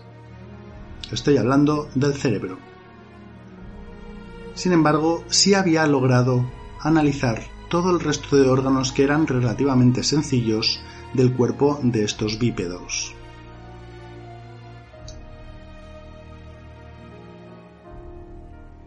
Estoy 1.12 1.38
hablando 1.38 1.89
del 1.93 2.15
cerebro. 2.15 2.57
Sin 4.58 4.74
embargo, 4.74 5.24
sí 5.30 5.54
había 5.54 5.86
logrado 5.86 6.44
analizar 6.82 7.44
todo 7.70 7.92
el 7.92 8.00
resto 8.00 8.36
de 8.36 8.50
órganos 8.50 8.92
que 8.92 9.04
eran 9.04 9.28
relativamente 9.28 10.04
sencillos 10.04 10.80
del 11.14 11.32
cuerpo 11.34 11.80
de 11.84 12.04
estos 12.04 12.40
bípedos. 12.40 13.14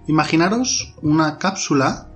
Imaginaros 0.09 0.93
una 1.03 1.39
cápsula 1.39 2.09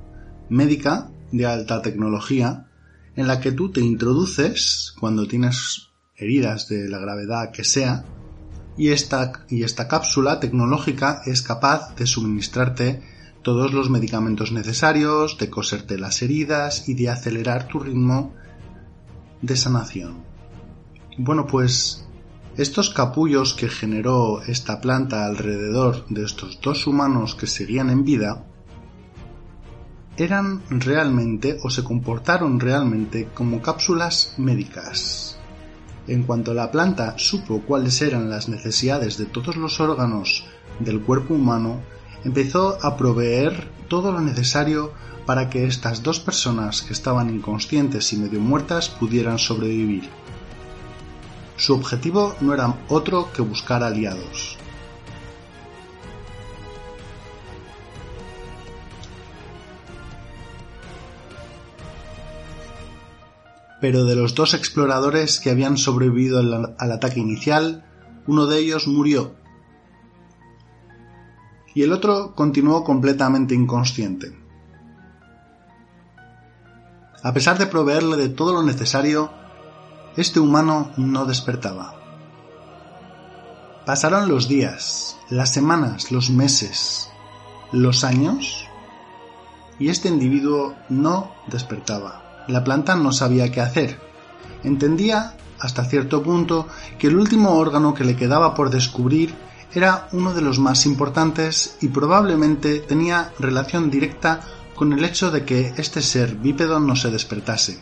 médica 0.49 1.09
de 1.31 1.47
alta 1.47 1.81
tecnología 1.81 2.67
en 3.15 3.29
la 3.29 3.39
que 3.39 3.53
tú 3.53 3.71
te 3.71 3.81
introduces 3.81 4.93
cuando 4.99 5.29
tienes 5.29 5.93
heridas 6.17 6.67
de 6.69 6.89
la 6.89 6.99
gravedad 6.99 7.53
que 7.53 7.63
sea 7.63 8.05
y 8.77 8.89
esta, 8.89 9.45
y 9.49 9.63
esta 9.63 9.87
cápsula 9.87 10.41
tecnológica 10.41 11.23
es 11.25 11.41
capaz 11.41 11.95
de 11.95 12.09
suministrarte 12.09 13.14
todos 13.45 13.73
los 13.73 13.91
medicamentos 13.91 14.51
necesarios, 14.51 15.39
de 15.39 15.51
coserte 15.51 15.99
las 15.99 16.23
heridas 16.23 16.89
y 16.89 16.95
de 16.95 17.11
acelerar 17.11 17.69
tu 17.69 17.79
ritmo 17.79 18.35
de 19.43 19.57
sanación. 19.57 20.25
Bueno, 21.19 21.47
pues 21.47 22.09
estos 22.57 22.91
capullos 22.91 23.55
que 23.55 23.69
generó 23.69 24.43
esta 24.43 24.81
planta 24.81 25.27
alrededor 25.27 26.07
de 26.09 26.25
estos 26.25 26.61
dos 26.61 26.87
humanos 26.87 27.35
que 27.35 27.47
seguían 27.47 27.91
en 27.91 28.05
vida 28.05 28.47
eran 30.17 30.63
realmente 30.71 31.59
o 31.63 31.71
se 31.71 31.85
comportaron 31.85 32.61
realmente 32.61 33.29
como 33.35 33.61
cápsulas 33.61 34.35
médicas. 34.39 35.37
En 36.07 36.23
cuanto 36.23 36.55
la 36.55 36.71
planta 36.71 37.15
supo 37.19 37.63
cuáles 37.63 38.01
eran 38.01 38.31
las 38.31 38.49
necesidades 38.49 39.19
de 39.19 39.27
todos 39.27 39.57
los 39.57 39.81
órganos 39.81 40.45
del 40.79 41.03
cuerpo 41.03 41.35
humano, 41.35 41.81
empezó 42.25 42.79
a 42.83 42.97
proveer 42.97 43.69
todo 43.89 44.13
lo 44.13 44.21
necesario 44.21 44.93
para 45.27 45.49
que 45.51 45.67
estas 45.67 46.03
dos 46.03 46.21
personas 46.21 46.83
que 46.83 46.93
estaban 46.93 47.31
inconscientes 47.31 48.13
y 48.13 48.17
medio 48.17 48.41
muertas 48.41 48.89
pudieran 48.89 49.39
sobrevivir. 49.39 50.09
Su 51.57 51.75
objetivo 51.75 52.35
no 52.41 52.53
era 52.53 52.75
otro 52.89 53.33
que 53.33 53.43
buscar 53.43 53.83
aliados. 53.83 54.59
Pero 63.81 64.05
de 64.05 64.17
los 64.17 64.35
dos 64.35 64.55
exploradores 64.55 65.41
que 65.41 65.51
habían 65.51 65.77
sobrevivido 65.77 66.39
al, 66.39 66.93
ataque 66.93 67.21
inicial, 67.21 67.85
uno 68.27 68.47
de 68.47 68.59
ellos 68.59 68.89
murió 68.89 69.35
y 71.75 71.83
el 71.83 71.93
otro 71.93 72.35
continuó 72.35 72.85
completamente 72.85 73.55
inconsciente. 73.55 74.39
A 77.23 77.33
pesar 77.33 77.59
de 77.59 77.67
proveerle 77.67 78.17
de 78.17 78.29
todo 78.29 78.53
lo 78.53 78.63
necesario, 78.63 79.31
este 80.17 80.41
humano 80.41 80.93
no 80.97 81.27
despertaba. 81.27 81.95
Pasaron 83.87 84.29
los 84.29 84.49
días, 84.49 85.17
las 85.31 85.53
semanas, 85.53 86.13
los 86.13 86.31
meses, 86.31 87.11
los 87.73 88.05
años, 88.05 88.67
y 89.79 89.89
este 89.89 90.09
individuo 90.09 90.75
no 90.89 91.33
despertaba. 91.49 92.45
La 92.47 92.63
planta 92.63 92.95
no 92.95 93.13
sabía 93.13 93.51
qué 93.51 93.61
hacer. 93.61 93.99
Entendía 94.63 95.37
hasta 95.59 95.85
cierto 95.85 96.23
punto 96.23 96.69
que 96.99 97.09
el 97.09 97.17
último 97.17 97.57
órgano 97.57 97.95
que 97.95 98.05
le 98.05 98.17
quedaba 98.17 98.55
por 98.55 98.71
descubrir 98.71 99.35
era 99.75 100.09
uno 100.13 100.33
de 100.33 100.41
los 100.41 100.59
más 100.59 100.87
importantes 100.87 101.77
y 101.81 101.89
probablemente 101.89 102.81
tenía 102.81 103.33
relación 103.39 103.91
directa 103.91 104.41
con 104.75 104.93
el 104.93 105.05
hecho 105.05 105.31
de 105.31 105.45
que 105.45 105.73
este 105.77 106.03
ser 106.03 106.35
bípedo 106.37 106.81
no 106.81 106.97
se 106.97 107.11
despertase. 107.11 107.81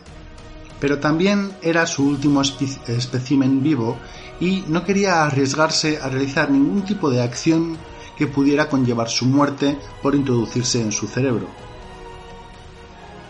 Pero 0.79 0.99
también 0.99 1.51
era 1.61 1.85
su 1.85 2.05
último 2.05 2.41
espécimen 2.41 3.63
vivo 3.63 3.97
y 4.39 4.63
no 4.67 4.83
quería 4.83 5.23
arriesgarse 5.23 5.99
a 6.01 6.09
realizar 6.09 6.49
ningún 6.51 6.83
tipo 6.83 7.09
de 7.09 7.21
acción 7.21 7.77
que 8.17 8.27
pudiera 8.27 8.69
conllevar 8.69 9.09
su 9.09 9.25
muerte 9.25 9.77
por 10.01 10.15
introducirse 10.15 10.81
en 10.81 10.91
su 10.91 11.07
cerebro. 11.07 11.47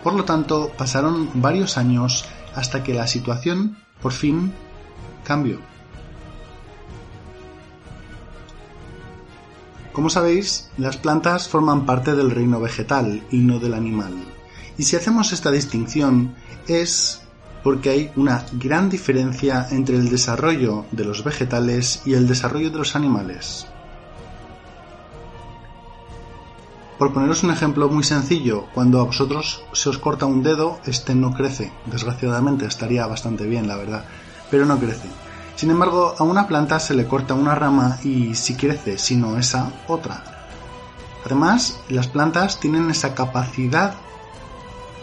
Por 0.04 0.14
lo 0.14 0.26
tanto, 0.26 0.72
pasaron 0.78 1.30
varios 1.36 1.78
años 1.78 2.26
hasta 2.56 2.84
que 2.84 2.94
la 2.94 3.08
situación, 3.08 3.78
por 4.02 4.12
fin, 4.12 4.54
cambió. 5.24 5.73
Como 9.94 10.10
sabéis, 10.10 10.70
las 10.78 10.98
plantas 10.98 11.48
forman 11.48 11.86
parte 11.86 12.16
del 12.16 12.32
reino 12.32 12.60
vegetal 12.60 13.22
y 13.30 13.38
no 13.38 13.60
del 13.60 13.76
animal. 13.76 14.14
Y 14.76 14.84
si 14.84 14.96
hacemos 14.96 15.32
esta 15.32 15.52
distinción 15.52 16.34
es 16.68 17.22
porque 17.64 17.92
hay 17.92 18.12
una 18.16 18.44
gran 18.54 18.90
diferencia 18.90 19.68
entre 19.70 19.96
el 19.96 20.10
desarrollo 20.10 20.86
de 20.92 21.06
los 21.06 21.24
vegetales 21.24 22.02
y 22.06 22.16
el 22.16 22.28
desarrollo 22.28 22.72
de 22.72 22.78
los 22.80 22.96
animales. 22.96 23.68
Por 26.98 27.14
poneros 27.14 27.44
un 27.44 27.52
ejemplo 27.52 27.88
muy 27.88 28.04
sencillo, 28.04 28.66
cuando 28.74 29.00
a 29.00 29.04
vosotros 29.04 29.64
se 29.74 29.90
os 29.90 30.00
corta 30.00 30.26
un 30.26 30.42
dedo, 30.42 30.80
este 30.86 31.14
no 31.14 31.34
crece. 31.34 31.72
Desgraciadamente 31.86 32.66
estaría 32.66 33.06
bastante 33.06 33.46
bien, 33.46 33.68
la 33.68 33.78
verdad, 33.78 34.06
pero 34.50 34.66
no 34.66 34.78
crece. 34.78 35.08
Sin 35.56 35.70
embargo, 35.70 36.16
a 36.18 36.24
una 36.24 36.48
planta 36.48 36.80
se 36.80 36.94
le 36.94 37.08
corta 37.08 37.34
una 37.34 37.56
rama 37.56 38.00
y 38.04 38.36
si 38.36 38.56
crece, 38.56 38.98
sino 38.98 39.38
esa, 39.38 39.72
otra. 39.88 40.24
Además, 41.26 41.80
las 41.90 42.08
plantas 42.08 42.60
tienen 42.60 42.90
esa 42.90 43.14
capacidad 43.14 43.96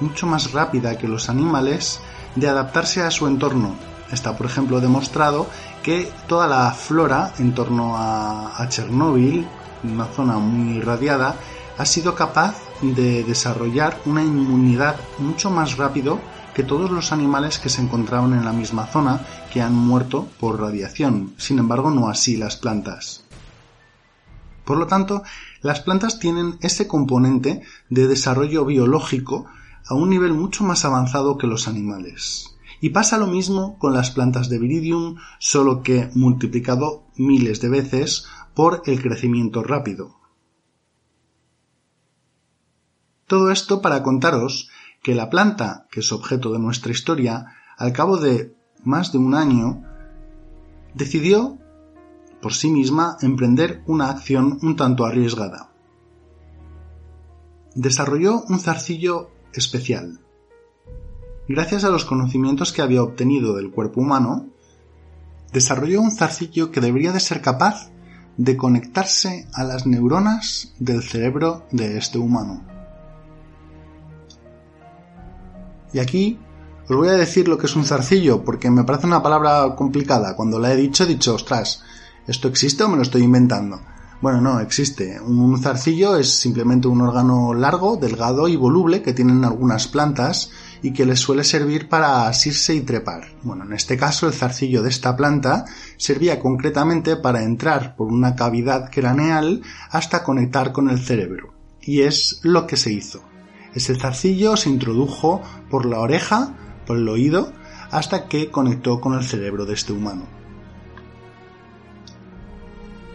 mucho 0.01 0.27
más 0.27 0.53
rápida 0.53 0.99
que 0.99 1.09
los 1.09 1.29
animales 1.29 2.01
de 2.35 2.49
adaptarse 2.49 3.03
a 3.03 3.11
su 3.11 3.27
entorno. 3.27 3.75
Está, 4.11 4.37
por 4.37 4.47
ejemplo, 4.47 4.81
demostrado 4.81 5.47
que 5.83 6.13
toda 6.27 6.47
la 6.47 6.73
flora 6.73 7.33
en 7.39 7.55
torno 7.55 7.97
a, 7.97 8.61
a 8.61 8.69
Chernóbil, 8.69 9.47
una 9.85 10.07
zona 10.07 10.39
muy 10.39 10.79
irradiada, 10.79 11.37
ha 11.79 11.87
sido 11.87 12.15
capaz 12.15 12.57
de 12.83 13.25
desarrollar 13.25 13.99
una 14.05 14.23
inmunidad 14.23 14.97
mucho 15.19 15.51
más 15.51 15.77
rápido 15.77 16.19
todos 16.63 16.91
los 16.91 17.13
animales 17.13 17.59
que 17.59 17.69
se 17.69 17.83
encontraban 17.83 18.33
en 18.33 18.45
la 18.45 18.53
misma 18.53 18.87
zona 18.87 19.21
que 19.53 19.63
han 19.63 19.75
muerto 19.75 20.29
por 20.39 20.61
radiación, 20.61 21.35
sin 21.37 21.59
embargo 21.59 21.91
no 21.91 22.09
así 22.09 22.37
las 22.37 22.57
plantas. 22.57 23.25
Por 24.65 24.79
lo 24.79 24.87
tanto, 24.87 25.23
las 25.63 25.81
plantas 25.81 26.19
tienen 26.19 26.57
ese 26.61 26.87
componente 26.87 27.63
de 27.89 28.07
desarrollo 28.07 28.65
biológico 28.65 29.47
a 29.87 29.95
un 29.95 30.11
nivel 30.11 30.33
mucho 30.33 30.65
más 30.65 30.85
avanzado 30.85 31.39
que 31.39 31.47
los 31.47 31.67
animales. 31.67 32.57
Y 32.81 32.91
pasa 32.91 33.19
lo 33.19 33.27
mismo 33.27 33.79
con 33.79 33.93
las 33.93 34.11
plantas 34.11 34.49
de 34.49 34.59
viridium, 34.59 35.17
solo 35.39 35.83
que 35.83 36.11
multiplicado 36.15 37.05
miles 37.17 37.61
de 37.61 37.69
veces 37.69 38.27
por 38.55 38.83
el 38.87 39.03
crecimiento 39.03 39.63
rápido. 39.63 40.21
Todo 43.27 43.51
esto 43.51 43.83
para 43.83 44.03
contaros 44.03 44.71
que 45.03 45.15
la 45.15 45.31
planta, 45.31 45.87
que 45.91 46.01
es 46.01 46.13
objeto 46.13 46.53
de 46.53 46.59
nuestra 46.59 46.93
historia, 46.93 47.47
al 47.77 47.93
cabo 47.93 48.19
de 48.19 48.55
más 48.85 49.13
de 49.13 49.19
un 49.19 49.35
año, 49.35 49.83
decidió 50.95 51.59
por 52.41 52.55
sí 52.55 52.71
misma 52.71 53.17
emprender 53.21 53.83
una 53.87 54.11
acción 54.11 54.59
un 54.63 54.77
tanto 54.77 55.05
arriesgada. 55.05 55.71
Desarrolló 57.75 58.43
un 58.49 58.59
zarcillo 58.59 59.31
especial. 59.53 60.21
Gracias 61.49 61.85
a 61.85 61.91
los 61.91 62.05
conocimientos 62.05 62.73
que 62.73 62.83
había 62.83 63.03
obtenido 63.03 63.57
del 63.57 63.71
cuerpo 63.71 64.01
humano, 64.01 64.49
desarrolló 65.53 66.01
un 66.01 66.13
zarcillo 66.13 66.71
que 66.71 66.81
debería 66.81 67.13
de 67.13 67.21
ser 67.21 67.41
capaz 67.41 67.91
de 68.37 68.57
conectarse 68.57 69.47
a 69.53 69.65
las 69.65 69.87
neuronas 69.87 70.75
del 70.79 71.03
cerebro 71.03 71.67
de 71.73 71.99
este 71.99 72.19
humano. 72.19 72.70
Y 75.93 75.99
aquí 75.99 76.39
os 76.89 76.97
voy 76.97 77.09
a 77.09 77.13
decir 77.13 77.47
lo 77.47 77.57
que 77.57 77.67
es 77.67 77.77
un 77.77 77.85
zarcillo, 77.85 78.45
porque 78.45 78.71
me 78.71 78.85
parece 78.85 79.07
una 79.07 79.23
palabra 79.23 79.75
complicada. 79.77 80.35
Cuando 80.35 80.59
la 80.59 80.73
he 80.73 80.77
dicho, 80.77 81.05
he 81.05 81.07
dicho, 81.07 81.35
ostras, 81.35 81.83
¿esto 82.27 82.49
existe 82.49 82.83
o 82.83 82.89
me 82.89 82.97
lo 82.97 83.03
estoy 83.03 83.23
inventando? 83.23 83.81
Bueno, 84.21 84.43
no, 84.43 84.61
existe. 84.61 85.19
Un 85.19 85.59
zarcillo 85.63 86.17
es 86.17 86.31
simplemente 86.31 86.89
un 86.89 87.01
órgano 87.01 87.55
largo, 87.55 87.97
delgado 87.97 88.49
y 88.49 88.57
voluble 88.57 89.01
que 89.01 89.15
tienen 89.15 89.45
algunas 89.45 89.89
plantas 89.89 90.51
y 90.83 90.93
que 90.93 91.07
les 91.07 91.21
suele 91.21 91.43
servir 91.43 91.89
para 91.89 92.29
asirse 92.29 92.75
y 92.75 92.83
trepar. 92.83 93.29
Bueno, 93.43 93.65
en 93.65 93.73
este 93.73 93.97
caso 93.97 94.27
el 94.27 94.35
zarcillo 94.35 94.83
de 94.83 94.91
esta 94.91 95.17
planta 95.17 95.65
servía 95.97 96.39
concretamente 96.39 97.17
para 97.17 97.43
entrar 97.45 97.97
por 97.97 98.09
una 98.09 98.35
cavidad 98.35 98.91
craneal 98.91 99.63
hasta 99.91 100.23
conectar 100.23 100.73
con 100.73 100.91
el 100.91 100.99
cerebro. 100.99 101.55
Y 101.81 102.03
es 102.03 102.41
lo 102.43 102.67
que 102.67 102.77
se 102.77 102.93
hizo. 102.93 103.30
Ese 103.75 103.95
zarcillo 103.95 104.57
se 104.57 104.69
introdujo 104.69 105.43
por 105.71 105.87
la 105.87 106.01
oreja, 106.01 106.55
por 106.87 106.97
el 106.97 107.09
oído, 107.09 107.53
hasta 107.91 108.27
que 108.29 108.51
conectó 108.51 109.01
con 109.01 109.15
el 109.15 109.25
cerebro 109.25 109.65
de 109.67 109.75
este 109.75 109.93
humano. 109.93 110.27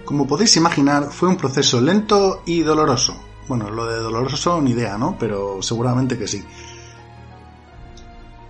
Como 0.06 0.28
podéis 0.28 0.56
imaginar, 0.56 1.12
fue 1.12 1.30
un 1.30 1.38
proceso 1.38 1.82
lento 1.82 2.44
y 2.46 2.62
doloroso. 2.62 3.20
Bueno, 3.48 3.70
lo 3.70 3.86
de 3.86 3.98
doloroso 3.98 4.62
ni 4.62 4.72
idea, 4.72 4.98
¿no? 4.98 5.18
Pero 5.20 5.62
seguramente 5.62 6.18
que 6.18 6.28
sí. 6.28 6.44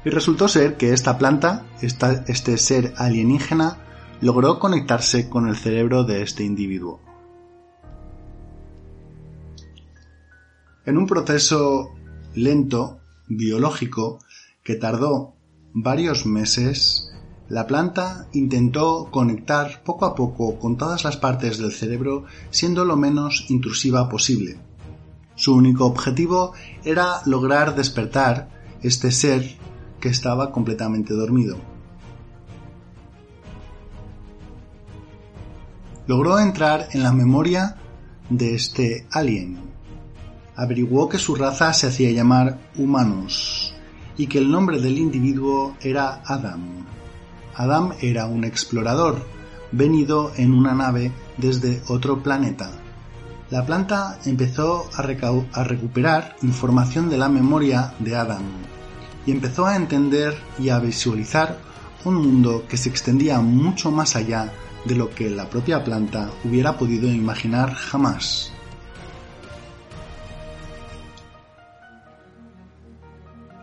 Y 0.03 0.09
resultó 0.09 0.47
ser 0.47 0.77
que 0.77 0.93
esta 0.93 1.17
planta, 1.17 1.65
este 1.81 2.57
ser 2.57 2.93
alienígena, 2.97 3.79
logró 4.21 4.59
conectarse 4.59 5.29
con 5.29 5.47
el 5.47 5.55
cerebro 5.55 6.03
de 6.03 6.21
este 6.21 6.43
individuo. 6.43 6.99
En 10.85 10.97
un 10.97 11.07
proceso 11.07 11.94
lento, 12.35 12.99
biológico, 13.27 14.19
que 14.63 14.75
tardó 14.75 15.33
varios 15.73 16.25
meses, 16.25 17.11
la 17.49 17.67
planta 17.67 18.27
intentó 18.33 19.09
conectar 19.11 19.83
poco 19.83 20.05
a 20.05 20.15
poco 20.15 20.57
con 20.57 20.77
todas 20.77 21.03
las 21.03 21.17
partes 21.17 21.57
del 21.57 21.71
cerebro 21.71 22.25
siendo 22.49 22.85
lo 22.85 22.95
menos 22.95 23.45
intrusiva 23.49 24.09
posible. 24.09 24.57
Su 25.35 25.53
único 25.53 25.85
objetivo 25.85 26.53
era 26.83 27.21
lograr 27.25 27.75
despertar 27.75 28.49
este 28.81 29.11
ser 29.11 29.57
que 29.99 30.09
estaba 30.09 30.51
completamente 30.51 31.13
dormido. 31.13 31.57
Logró 36.07 36.39
entrar 36.39 36.87
en 36.93 37.03
la 37.03 37.11
memoria 37.11 37.77
de 38.29 38.55
este 38.55 39.07
alien, 39.11 39.64
averiguó 40.55 41.09
que 41.09 41.19
su 41.19 41.35
raza 41.35 41.73
se 41.73 41.87
hacía 41.87 42.11
llamar 42.11 42.59
humanos 42.77 43.73
y 44.17 44.27
que 44.27 44.37
el 44.37 44.49
nombre 44.49 44.79
del 44.79 44.97
individuo 44.97 45.75
era 45.81 46.21
Adam. 46.25 46.85
Adam 47.55 47.93
era 48.01 48.25
un 48.25 48.43
explorador, 48.43 49.25
venido 49.71 50.31
en 50.37 50.53
una 50.53 50.73
nave 50.73 51.11
desde 51.37 51.81
otro 51.87 52.21
planeta. 52.21 52.69
La 53.49 53.65
planta 53.65 54.19
empezó 54.25 54.89
a, 54.95 55.01
a, 55.01 55.63
recuperar 55.63 56.35
información 56.41 57.09
de 57.09 57.17
la 57.17 57.29
memoria 57.29 57.93
de 57.99 58.15
Adam 58.15 58.43
y 59.25 59.31
empezó 59.31 59.65
a 59.65 59.75
entender 59.75 60.35
y 60.57 60.69
a 60.69 60.79
visualizar 60.79 61.59
un 62.05 62.15
mundo 62.15 62.65
que 62.67 62.77
se 62.77 62.89
extendía 62.89 63.39
mucho 63.39 63.91
más 63.91 64.15
allá 64.15 64.51
de 64.85 64.95
lo 64.95 65.09
que 65.09 65.29
la 65.29 65.49
propia 65.49 65.83
planta 65.83 66.29
hubiera 66.43 66.77
podido 66.77 67.11
imaginar 67.11 67.73
jamás. 67.73 68.51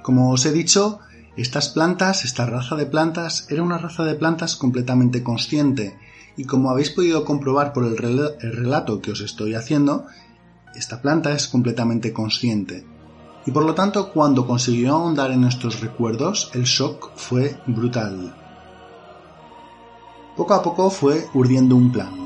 Como 0.03 0.31
os 0.31 0.45
he 0.47 0.53
dicho, 0.53 1.01
estas 1.37 1.69
plantas, 1.69 2.25
esta 2.25 2.45
raza 2.45 2.77
de 2.77 2.87
plantas, 2.87 3.47
era 3.51 3.63
una 3.63 3.79
raza 3.79 4.05
de 4.05 4.15
plantas 4.15 4.57
completamente 4.57 5.23
consciente 5.23 5.97
y 6.37 6.45
como 6.45 6.71
habéis 6.71 6.91
podido 6.91 7.25
comprobar 7.25 7.73
por 7.73 7.85
el, 7.85 7.97
relato 7.97 9.01
que 9.01 9.13
os 9.13 9.21
estoy 9.21 9.55
haciendo, 9.55 10.07
esta 10.75 11.01
planta 11.03 11.33
es 11.33 11.49
completamente 11.49 12.13
consciente. 12.13 12.87
Y 13.45 13.51
por 13.51 13.65
lo 13.65 13.75
tanto, 13.75 14.13
cuando 14.13 14.47
consiguió 14.47 14.95
ahondar 14.95 15.31
en 15.31 15.45
estos 15.45 15.81
recuerdos, 15.81 16.51
el 16.55 16.65
shock 16.65 17.13
fue 17.17 17.59
brutal. 17.67 18.35
Poco 20.37 20.55
a 20.55 20.63
poco 20.63 20.91
fue 20.91 21.29
urdiendo 21.35 21.77
un 21.77 21.93
plan. 21.93 22.23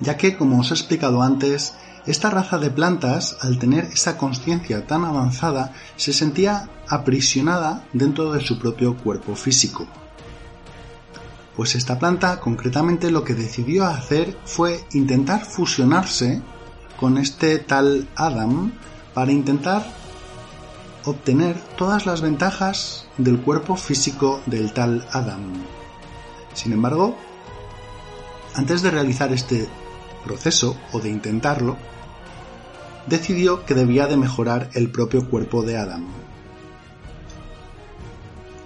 ya 0.00 0.16
que, 0.16 0.36
como 0.36 0.60
os 0.60 0.70
he 0.70 0.74
explicado 0.74 1.22
antes, 1.22 1.74
esta 2.06 2.30
raza 2.30 2.58
de 2.58 2.70
plantas, 2.70 3.36
al 3.40 3.58
tener 3.58 3.84
esa 3.84 4.18
conciencia 4.18 4.86
tan 4.86 5.04
avanzada, 5.04 5.72
se 5.96 6.12
sentía 6.12 6.68
aprisionada 6.88 7.84
dentro 7.92 8.32
de 8.32 8.40
su 8.40 8.58
propio 8.58 8.96
cuerpo 8.96 9.36
físico. 9.36 9.86
Pues 11.56 11.74
esta 11.74 11.98
planta 11.98 12.40
concretamente 12.40 13.10
lo 13.10 13.24
que 13.24 13.34
decidió 13.34 13.84
hacer 13.86 14.36
fue 14.44 14.84
intentar 14.92 15.44
fusionarse 15.44 16.42
con 16.98 17.18
este 17.18 17.58
tal 17.58 18.08
Adam 18.16 18.72
para 19.14 19.32
intentar 19.32 19.84
obtener 21.04 21.56
todas 21.76 22.06
las 22.06 22.20
ventajas 22.20 23.06
del 23.18 23.40
cuerpo 23.40 23.76
físico 23.76 24.40
del 24.46 24.72
tal 24.72 25.06
Adam. 25.12 25.52
Sin 26.54 26.72
embargo, 26.72 27.16
antes 28.54 28.82
de 28.82 28.90
realizar 28.90 29.32
este 29.32 29.68
proceso 30.24 30.76
o 30.92 31.00
de 31.00 31.10
intentarlo, 31.10 31.76
decidió 33.06 33.64
que 33.64 33.74
debía 33.74 34.06
de 34.06 34.16
mejorar 34.16 34.70
el 34.74 34.90
propio 34.90 35.28
cuerpo 35.28 35.62
de 35.62 35.76
Adam. 35.76 36.04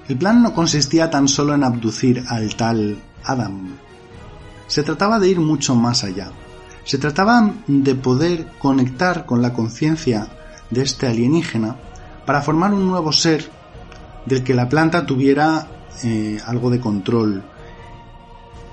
El 0.08 0.16
plan 0.16 0.42
no 0.42 0.54
consistía 0.54 1.10
tan 1.10 1.26
solo 1.26 1.54
en 1.54 1.64
abducir 1.64 2.24
al 2.28 2.54
tal 2.54 2.96
Adam. 3.24 3.76
Se 4.68 4.82
trataba 4.82 5.18
de 5.18 5.28
ir 5.28 5.40
mucho 5.40 5.74
más 5.74 6.04
allá. 6.04 6.30
Se 6.84 6.98
trataba 6.98 7.52
de 7.66 7.94
poder 7.96 8.46
conectar 8.58 9.26
con 9.26 9.42
la 9.42 9.52
conciencia 9.52 10.28
de 10.70 10.82
este 10.82 11.08
alienígena 11.08 11.76
para 12.24 12.42
formar 12.42 12.72
un 12.72 12.86
nuevo 12.86 13.12
ser 13.12 13.50
del 14.26 14.44
que 14.44 14.54
la 14.54 14.68
planta 14.68 15.06
tuviera 15.06 15.66
eh, 16.04 16.38
algo 16.46 16.70
de 16.70 16.80
control 16.80 17.42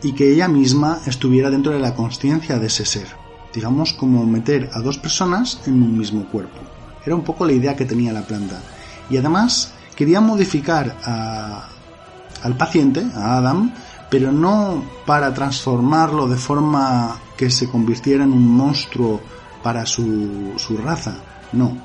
y 0.04 0.14
que 0.14 0.32
ella 0.32 0.48
misma 0.48 1.00
estuviera 1.06 1.50
dentro 1.50 1.72
de 1.72 1.80
la 1.80 1.96
conciencia 1.96 2.60
de 2.60 2.68
ese 2.68 2.86
ser. 2.86 3.23
Digamos 3.54 3.94
como 3.94 4.26
meter 4.26 4.70
a 4.74 4.80
dos 4.80 4.98
personas 4.98 5.62
en 5.68 5.82
un 5.82 5.98
mismo 5.98 6.26
cuerpo. 6.26 6.60
Era 7.06 7.16
un 7.16 7.24
poco 7.24 7.46
la 7.46 7.54
idea 7.54 7.76
que 7.76 7.86
tenía 7.86 8.14
la 8.14 8.24
planta. 8.24 8.60
Y 9.10 9.18
además 9.18 9.74
quería 9.96 10.22
modificar 10.22 10.96
al 12.42 12.58
paciente, 12.58 13.06
a 13.16 13.38
Adam, 13.38 13.72
pero 14.10 14.32
no 14.32 14.84
para 15.06 15.34
transformarlo 15.34 16.28
de 16.28 16.38
forma 16.38 17.20
que 17.38 17.50
se 17.50 17.70
convirtiera 17.70 18.24
en 18.24 18.32
un 18.32 18.48
monstruo 18.48 19.22
para 19.62 19.86
su, 19.86 20.54
su 20.58 20.78
raza. 20.78 21.16
No. 21.52 21.78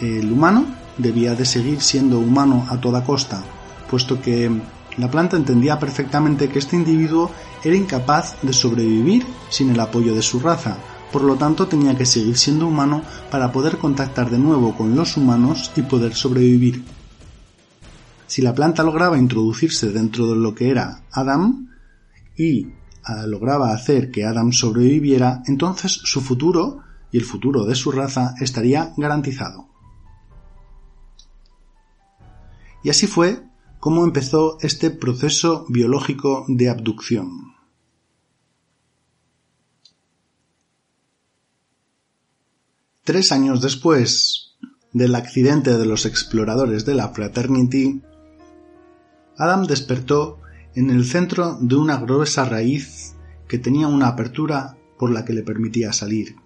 El 0.00 0.30
humano 0.32 0.64
debía 0.98 1.34
de 1.34 1.44
seguir 1.44 1.80
siendo 1.80 2.18
humano 2.18 2.66
a 2.68 2.78
toda 2.78 3.04
costa, 3.04 3.42
puesto 3.88 4.20
que 4.20 4.50
la 4.98 5.10
planta 5.10 5.36
entendía 5.36 5.78
perfectamente 5.78 6.48
que 6.48 6.58
este 6.58 6.76
individuo 6.76 7.30
era 7.64 7.76
incapaz 7.76 8.36
de 8.42 8.52
sobrevivir 8.52 9.24
sin 9.48 9.70
el 9.70 9.80
apoyo 9.80 10.14
de 10.14 10.22
su 10.22 10.38
raza, 10.38 10.76
por 11.12 11.22
lo 11.22 11.36
tanto 11.36 11.68
tenía 11.68 11.96
que 11.96 12.06
seguir 12.06 12.36
siendo 12.38 12.66
humano 12.66 13.02
para 13.30 13.52
poder 13.52 13.78
contactar 13.78 14.30
de 14.30 14.38
nuevo 14.38 14.76
con 14.76 14.96
los 14.96 15.16
humanos 15.16 15.70
y 15.76 15.82
poder 15.82 16.14
sobrevivir. 16.14 16.82
Si 18.26 18.40
la 18.40 18.54
planta 18.54 18.82
lograba 18.82 19.18
introducirse 19.18 19.90
dentro 19.90 20.26
de 20.26 20.36
lo 20.36 20.54
que 20.54 20.70
era 20.70 21.02
Adam 21.12 21.68
y 22.36 22.68
ah, 23.04 23.26
lograba 23.26 23.72
hacer 23.74 24.10
que 24.10 24.24
Adam 24.24 24.52
sobreviviera, 24.52 25.42
entonces 25.46 25.92
su 25.92 26.22
futuro 26.22 26.80
y 27.10 27.18
el 27.18 27.24
futuro 27.24 27.64
de 27.66 27.74
su 27.74 27.92
raza 27.92 28.34
estaría 28.40 28.94
garantizado. 28.96 29.68
Y 32.82 32.90
así 32.90 33.06
fue 33.06 33.42
como 33.78 34.04
empezó 34.04 34.58
este 34.60 34.90
proceso 34.90 35.66
biológico 35.68 36.44
de 36.48 36.70
abducción. 36.70 37.51
Tres 43.04 43.32
años 43.32 43.60
después 43.60 44.54
del 44.92 45.16
accidente 45.16 45.76
de 45.76 45.86
los 45.86 46.06
exploradores 46.06 46.84
de 46.84 46.94
la 46.94 47.08
Fraternity, 47.08 48.00
Adam 49.36 49.66
despertó 49.66 50.38
en 50.76 50.88
el 50.88 51.04
centro 51.04 51.58
de 51.60 51.74
una 51.74 51.96
gruesa 51.96 52.44
raíz 52.44 53.16
que 53.48 53.58
tenía 53.58 53.88
una 53.88 54.06
apertura 54.06 54.76
por 55.00 55.10
la 55.10 55.24
que 55.24 55.32
le 55.32 55.42
permitía 55.42 55.92
salir. 55.92 56.36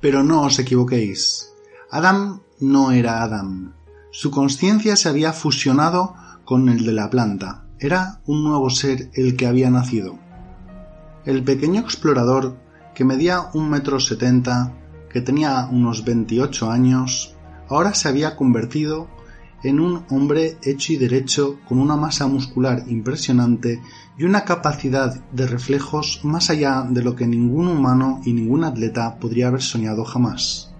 Pero 0.00 0.24
no 0.24 0.42
os 0.42 0.58
equivoquéis, 0.58 1.52
Adam 1.92 2.40
no 2.58 2.90
era 2.90 3.22
Adam. 3.22 3.74
Su 4.10 4.32
conciencia 4.32 4.96
se 4.96 5.08
había 5.08 5.32
fusionado 5.32 6.16
con 6.44 6.68
el 6.68 6.84
de 6.84 6.92
la 6.92 7.10
planta. 7.10 7.64
Era 7.78 8.22
un 8.26 8.42
nuevo 8.42 8.70
ser 8.70 9.08
el 9.14 9.36
que 9.36 9.46
había 9.46 9.70
nacido. 9.70 10.18
El 11.24 11.44
pequeño 11.44 11.80
explorador, 11.80 12.56
que 12.98 13.04
medía 13.04 13.50
un 13.54 13.70
metro 13.70 14.00
setenta, 14.00 14.74
que 15.08 15.20
tenía 15.20 15.68
unos 15.70 16.04
veintiocho 16.04 16.68
años, 16.68 17.32
ahora 17.68 17.94
se 17.94 18.08
había 18.08 18.34
convertido 18.34 19.06
en 19.62 19.78
un 19.78 20.04
hombre 20.10 20.58
hecho 20.64 20.92
y 20.92 20.96
derecho 20.96 21.60
con 21.68 21.78
una 21.78 21.94
masa 21.94 22.26
muscular 22.26 22.82
impresionante 22.88 23.80
y 24.18 24.24
una 24.24 24.44
capacidad 24.44 25.14
de 25.30 25.46
reflejos 25.46 26.24
más 26.24 26.50
allá 26.50 26.88
de 26.90 27.04
lo 27.04 27.14
que 27.14 27.28
ningún 27.28 27.68
humano 27.68 28.20
y 28.24 28.32
ningún 28.32 28.64
atleta 28.64 29.20
podría 29.20 29.46
haber 29.46 29.62
soñado 29.62 30.04
jamás. 30.04 30.74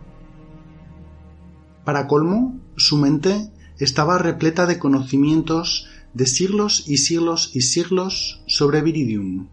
Para 1.84 2.08
colmo, 2.08 2.58
su 2.76 2.96
mente 2.96 3.52
estaba 3.78 4.18
repleta 4.18 4.66
de 4.66 4.80
conocimientos 4.80 5.86
de 6.14 6.26
siglos 6.26 6.82
y 6.88 6.96
siglos 6.96 7.52
y 7.54 7.60
siglos 7.60 8.42
sobre 8.48 8.82
Viridium. 8.82 9.50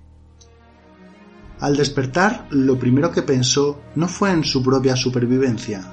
Al 1.60 1.78
despertar, 1.78 2.48
lo 2.50 2.78
primero 2.78 3.12
que 3.12 3.22
pensó 3.22 3.82
no 3.96 4.08
fue 4.08 4.32
en 4.32 4.44
su 4.44 4.62
propia 4.62 4.96
supervivencia. 4.96 5.86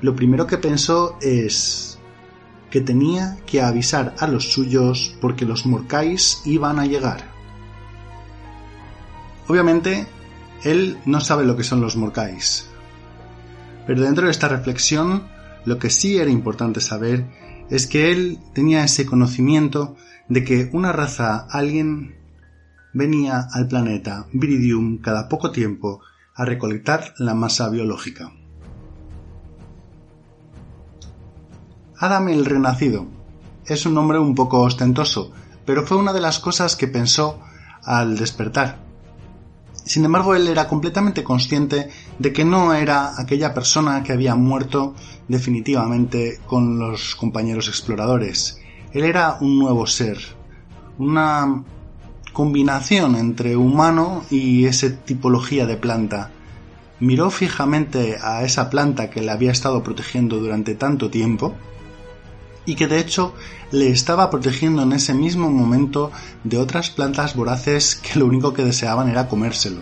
Lo 0.00 0.14
primero 0.14 0.46
que 0.46 0.58
pensó 0.58 1.18
es 1.20 1.98
que 2.70 2.80
tenía 2.80 3.38
que 3.46 3.60
avisar 3.60 4.14
a 4.18 4.26
los 4.28 4.52
suyos 4.52 5.16
porque 5.20 5.44
los 5.44 5.66
Morcais 5.66 6.42
iban 6.44 6.78
a 6.78 6.86
llegar. 6.86 7.24
Obviamente, 9.48 10.06
él 10.62 10.98
no 11.04 11.20
sabe 11.20 11.44
lo 11.44 11.56
que 11.56 11.64
son 11.64 11.80
los 11.80 11.96
Morcais. 11.96 12.70
Pero 13.86 14.02
dentro 14.02 14.26
de 14.26 14.30
esta 14.30 14.48
reflexión 14.48 15.24
lo 15.64 15.78
que 15.78 15.90
sí 15.90 16.18
era 16.18 16.30
importante 16.30 16.80
saber 16.80 17.26
es 17.70 17.86
que 17.86 18.12
él 18.12 18.38
tenía 18.54 18.84
ese 18.84 19.04
conocimiento 19.04 19.96
de 20.28 20.44
que 20.44 20.70
una 20.72 20.92
raza 20.92 21.46
alien 21.50 22.19
venía 22.92 23.48
al 23.52 23.68
planeta 23.68 24.26
Viridium 24.32 24.98
cada 24.98 25.28
poco 25.28 25.50
tiempo 25.50 26.00
a 26.34 26.44
recolectar 26.44 27.14
la 27.18 27.34
masa 27.34 27.68
biológica. 27.68 28.32
Adam 31.98 32.28
el 32.28 32.46
Renacido 32.46 33.06
es 33.66 33.84
un 33.84 33.94
nombre 33.94 34.18
un 34.18 34.34
poco 34.34 34.60
ostentoso, 34.60 35.32
pero 35.66 35.86
fue 35.86 35.98
una 35.98 36.12
de 36.12 36.20
las 36.20 36.38
cosas 36.38 36.76
que 36.76 36.88
pensó 36.88 37.40
al 37.84 38.16
despertar. 38.16 38.78
Sin 39.84 40.04
embargo, 40.04 40.34
él 40.34 40.48
era 40.48 40.68
completamente 40.68 41.24
consciente 41.24 41.90
de 42.18 42.32
que 42.32 42.44
no 42.44 42.74
era 42.74 43.20
aquella 43.20 43.52
persona 43.54 44.02
que 44.02 44.12
había 44.12 44.34
muerto 44.34 44.94
definitivamente 45.28 46.40
con 46.46 46.78
los 46.78 47.16
compañeros 47.16 47.68
exploradores. 47.68 48.60
Él 48.92 49.04
era 49.04 49.38
un 49.40 49.58
nuevo 49.58 49.86
ser, 49.86 50.18
una 50.98 51.64
combinación 52.32 53.16
entre 53.16 53.56
humano 53.56 54.24
y 54.30 54.66
esa 54.66 54.90
tipología 54.94 55.66
de 55.66 55.76
planta. 55.76 56.30
Miró 57.00 57.30
fijamente 57.30 58.18
a 58.22 58.44
esa 58.44 58.70
planta 58.70 59.10
que 59.10 59.22
le 59.22 59.30
había 59.30 59.52
estado 59.52 59.82
protegiendo 59.82 60.38
durante 60.38 60.74
tanto 60.74 61.10
tiempo 61.10 61.54
y 62.66 62.74
que 62.74 62.86
de 62.86 62.98
hecho 62.98 63.34
le 63.72 63.90
estaba 63.90 64.30
protegiendo 64.30 64.82
en 64.82 64.92
ese 64.92 65.14
mismo 65.14 65.50
momento 65.50 66.12
de 66.44 66.58
otras 66.58 66.90
plantas 66.90 67.34
voraces 67.34 67.96
que 67.96 68.18
lo 68.18 68.26
único 68.26 68.52
que 68.52 68.64
deseaban 68.64 69.08
era 69.08 69.28
comérselo. 69.28 69.80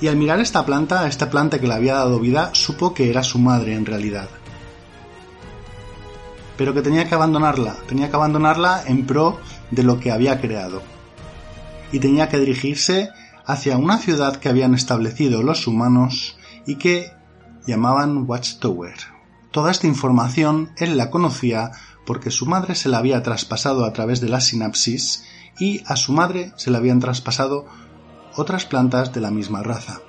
Y 0.00 0.08
al 0.08 0.16
mirar 0.16 0.40
esta 0.40 0.64
planta, 0.64 1.06
esta 1.06 1.30
planta 1.30 1.58
que 1.58 1.66
le 1.66 1.74
había 1.74 1.94
dado 1.94 2.20
vida, 2.20 2.50
supo 2.54 2.94
que 2.94 3.10
era 3.10 3.22
su 3.22 3.38
madre 3.38 3.74
en 3.74 3.84
realidad. 3.84 4.28
Pero 6.56 6.74
que 6.74 6.82
tenía 6.82 7.06
que 7.08 7.14
abandonarla, 7.14 7.76
tenía 7.86 8.08
que 8.08 8.16
abandonarla 8.16 8.84
en 8.86 9.06
pro 9.06 9.40
de 9.70 9.82
lo 9.82 10.00
que 10.00 10.10
había 10.10 10.40
creado. 10.40 10.82
Y 11.92 11.98
tenía 11.98 12.28
que 12.28 12.38
dirigirse 12.38 13.10
hacia 13.46 13.76
una 13.76 13.98
ciudad 13.98 14.36
que 14.36 14.48
habían 14.48 14.74
establecido 14.74 15.42
los 15.42 15.66
humanos 15.66 16.38
y 16.66 16.76
que 16.76 17.10
llamaban 17.66 18.28
Watchtower. 18.28 18.94
Toda 19.50 19.70
esta 19.70 19.86
información 19.86 20.70
él 20.76 20.96
la 20.96 21.10
conocía 21.10 21.72
porque 22.06 22.30
su 22.30 22.46
madre 22.46 22.74
se 22.74 22.88
la 22.88 22.98
había 22.98 23.22
traspasado 23.22 23.84
a 23.84 23.92
través 23.92 24.20
de 24.20 24.28
la 24.28 24.40
sinapsis 24.40 25.24
y 25.58 25.82
a 25.86 25.96
su 25.96 26.12
madre 26.12 26.52
se 26.56 26.70
la 26.70 26.78
habían 26.78 27.00
traspasado 27.00 27.66
otras 28.36 28.64
plantas 28.64 29.12
de 29.12 29.20
la 29.20 29.30
misma 29.30 29.62
raza. 29.62 30.00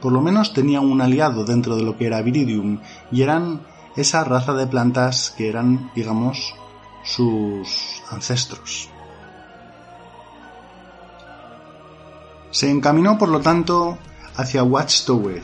Por 0.00 0.12
lo 0.12 0.20
menos 0.20 0.52
tenía 0.52 0.80
un 0.80 1.00
aliado 1.00 1.44
dentro 1.44 1.76
de 1.76 1.82
lo 1.82 1.96
que 1.96 2.06
era 2.06 2.22
Viridium 2.22 2.80
y 3.10 3.22
eran 3.22 3.62
esa 3.96 4.24
raza 4.24 4.54
de 4.54 4.66
plantas 4.66 5.34
que 5.36 5.48
eran, 5.48 5.90
digamos, 5.94 6.54
sus 7.02 8.02
ancestros. 8.10 8.89
Se 12.50 12.70
encaminó, 12.70 13.18
por 13.18 13.28
lo 13.28 13.40
tanto, 13.40 13.98
hacia 14.36 14.62
Watchtower. 14.62 15.42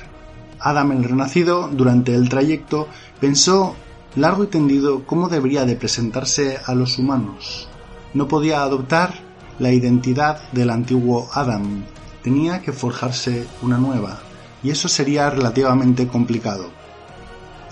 Adam 0.59 0.93
el 0.93 1.05
Renacido, 1.05 1.69
durante 1.69 2.15
el 2.15 2.29
trayecto, 2.29 2.89
pensó 3.21 3.77
largo 4.17 4.45
y 4.45 4.49
tendido 4.49 5.05
cómo 5.05 5.29
debería 5.29 5.65
de 5.65 5.77
presentarse 5.77 6.59
a 6.65 6.75
los 6.75 6.99
humanos. 6.99 7.69
No 8.15 8.27
podía 8.27 8.63
adoptar 8.63 9.15
la 9.59 9.73
identidad 9.73 10.51
del 10.53 10.71
antiguo 10.71 11.29
Adam, 11.33 11.85
tenía 12.23 12.61
que 12.61 12.73
forjarse 12.73 13.47
una 13.63 13.79
nueva, 13.79 14.19
y 14.63 14.71
eso 14.71 14.89
sería 14.89 15.31
relativamente 15.31 16.09
complicado. 16.09 16.71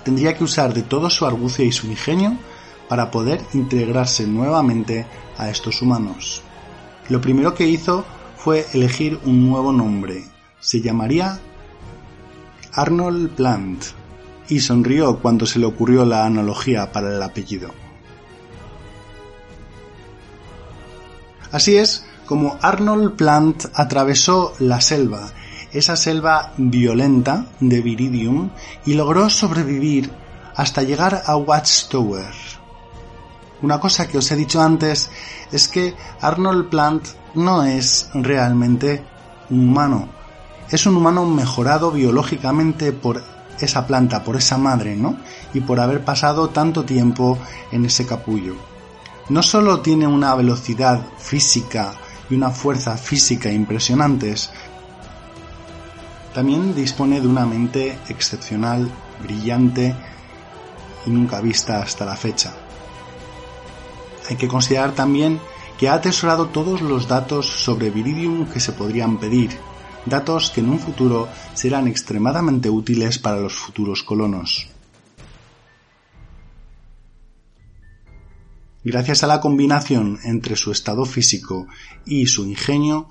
Tendría 0.04 0.36
que 0.36 0.44
usar 0.44 0.72
de 0.72 0.82
todo 0.82 1.10
su 1.10 1.26
argucia 1.26 1.64
y 1.64 1.72
su 1.72 1.86
ingenio 1.86 2.36
para 2.88 3.10
poder 3.10 3.40
integrarse 3.54 4.26
nuevamente 4.26 5.06
a 5.38 5.48
estos 5.48 5.82
humanos. 5.82 6.42
Lo 7.08 7.20
primero 7.20 7.54
que 7.54 7.66
hizo 7.66 8.04
fue 8.44 8.66
elegir 8.74 9.18
un 9.24 9.48
nuevo 9.48 9.72
nombre. 9.72 10.22
Se 10.60 10.82
llamaría 10.82 11.40
Arnold 12.74 13.30
Plant 13.30 13.82
y 14.50 14.60
sonrió 14.60 15.18
cuando 15.20 15.46
se 15.46 15.58
le 15.58 15.64
ocurrió 15.64 16.04
la 16.04 16.26
analogía 16.26 16.92
para 16.92 17.08
el 17.08 17.22
apellido. 17.22 17.70
Así 21.52 21.76
es 21.76 22.04
como 22.26 22.58
Arnold 22.60 23.16
Plant 23.16 23.64
atravesó 23.72 24.52
la 24.58 24.82
selva, 24.82 25.30
esa 25.72 25.96
selva 25.96 26.52
violenta 26.58 27.46
de 27.60 27.80
Viridium, 27.80 28.50
y 28.84 28.92
logró 28.92 29.30
sobrevivir 29.30 30.10
hasta 30.54 30.82
llegar 30.82 31.22
a 31.24 31.34
Watchtower. 31.34 32.34
Una 33.62 33.80
cosa 33.80 34.06
que 34.06 34.18
os 34.18 34.30
he 34.30 34.36
dicho 34.36 34.60
antes 34.60 35.08
es 35.50 35.66
que 35.66 35.94
Arnold 36.20 36.68
Plant 36.68 37.23
no 37.34 37.64
es 37.64 38.08
realmente 38.14 39.02
un 39.50 39.68
humano. 39.68 40.08
Es 40.70 40.86
un 40.86 40.96
humano 40.96 41.26
mejorado 41.26 41.90
biológicamente 41.90 42.92
por 42.92 43.22
esa 43.60 43.86
planta, 43.86 44.24
por 44.24 44.36
esa 44.36 44.58
madre, 44.58 44.96
¿no? 44.96 45.16
Y 45.52 45.60
por 45.60 45.80
haber 45.80 46.04
pasado 46.04 46.48
tanto 46.48 46.84
tiempo 46.84 47.38
en 47.70 47.84
ese 47.84 48.06
capullo. 48.06 48.56
No 49.28 49.42
solo 49.42 49.80
tiene 49.80 50.06
una 50.06 50.34
velocidad 50.34 51.00
física 51.18 51.94
y 52.28 52.34
una 52.34 52.50
fuerza 52.50 52.96
física 52.96 53.50
impresionantes, 53.50 54.50
también 56.34 56.74
dispone 56.74 57.20
de 57.20 57.28
una 57.28 57.46
mente 57.46 57.96
excepcional, 58.08 58.90
brillante 59.22 59.94
y 61.06 61.10
nunca 61.10 61.40
vista 61.40 61.80
hasta 61.80 62.04
la 62.04 62.16
fecha. 62.16 62.52
Hay 64.28 64.36
que 64.36 64.48
considerar 64.48 64.92
también 64.92 65.38
que 65.78 65.88
ha 65.88 65.94
atesorado 65.94 66.48
todos 66.48 66.82
los 66.82 67.08
datos 67.08 67.46
sobre 67.46 67.90
Viridium 67.90 68.46
que 68.46 68.60
se 68.60 68.72
podrían 68.72 69.18
pedir, 69.18 69.50
datos 70.06 70.50
que 70.50 70.60
en 70.60 70.70
un 70.70 70.78
futuro 70.78 71.28
serán 71.54 71.88
extremadamente 71.88 72.70
útiles 72.70 73.18
para 73.18 73.38
los 73.38 73.54
futuros 73.54 74.02
colonos. 74.02 74.68
Gracias 78.84 79.24
a 79.24 79.26
la 79.26 79.40
combinación 79.40 80.18
entre 80.24 80.56
su 80.56 80.70
estado 80.70 81.06
físico 81.06 81.66
y 82.04 82.26
su 82.26 82.44
ingenio, 82.44 83.08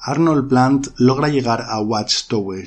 Arnold 0.00 0.48
Plant 0.48 0.86
logra 0.96 1.28
llegar 1.28 1.62
a 1.68 1.80
Watchtower. 1.80 2.66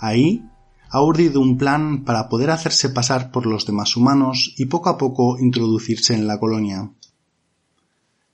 Ahí 0.00 0.44
ha 0.90 1.02
urdido 1.02 1.40
un 1.40 1.58
plan 1.58 2.04
para 2.04 2.28
poder 2.28 2.50
hacerse 2.50 2.90
pasar 2.90 3.30
por 3.30 3.46
los 3.46 3.66
demás 3.66 3.96
humanos 3.96 4.54
y 4.56 4.66
poco 4.66 4.88
a 4.90 4.98
poco 4.98 5.38
introducirse 5.38 6.14
en 6.14 6.26
la 6.26 6.38
colonia. 6.40 6.90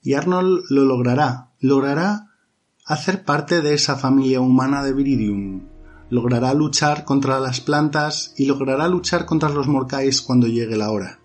Y 0.05 0.13
Arnold 0.13 0.65
lo 0.69 0.85
logrará, 0.85 1.49
logrará 1.59 2.27
hacer 2.85 3.25
parte 3.25 3.61
de 3.61 3.73
esa 3.73 3.95
familia 3.97 4.39
humana 4.39 4.83
de 4.83 4.93
Viridium, 4.93 5.63
logrará 6.11 6.53
luchar 6.53 7.05
contra 7.05 7.39
las 7.39 7.59
plantas 7.59 8.31
y 8.37 8.45
logrará 8.45 8.87
luchar 8.87 9.25
contra 9.25 9.49
los 9.49 9.67
Morkais 9.67 10.21
cuando 10.21 10.45
llegue 10.45 10.77
la 10.77 10.91
hora. 10.91 11.19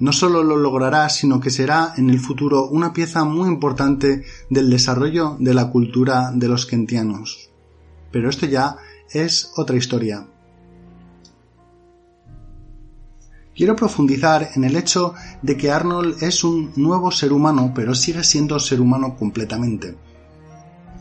No 0.00 0.10
solo 0.10 0.42
lo 0.42 0.56
logrará, 0.56 1.08
sino 1.08 1.38
que 1.38 1.50
será 1.50 1.94
en 1.96 2.10
el 2.10 2.18
futuro 2.18 2.66
una 2.66 2.92
pieza 2.92 3.22
muy 3.22 3.48
importante 3.48 4.24
del 4.50 4.68
desarrollo 4.68 5.36
de 5.38 5.54
la 5.54 5.70
cultura 5.70 6.32
de 6.34 6.48
los 6.48 6.66
kentianos. 6.66 7.48
Pero 8.10 8.28
esto 8.28 8.46
ya 8.46 8.74
es 9.12 9.52
otra 9.56 9.76
historia. 9.76 10.26
Quiero 13.54 13.76
profundizar 13.76 14.48
en 14.54 14.64
el 14.64 14.76
hecho 14.76 15.14
de 15.42 15.58
que 15.58 15.70
Arnold 15.70 16.22
es 16.22 16.42
un 16.42 16.72
nuevo 16.76 17.10
ser 17.10 17.34
humano, 17.34 17.72
pero 17.74 17.94
sigue 17.94 18.24
siendo 18.24 18.58
ser 18.58 18.80
humano 18.80 19.14
completamente. 19.16 19.94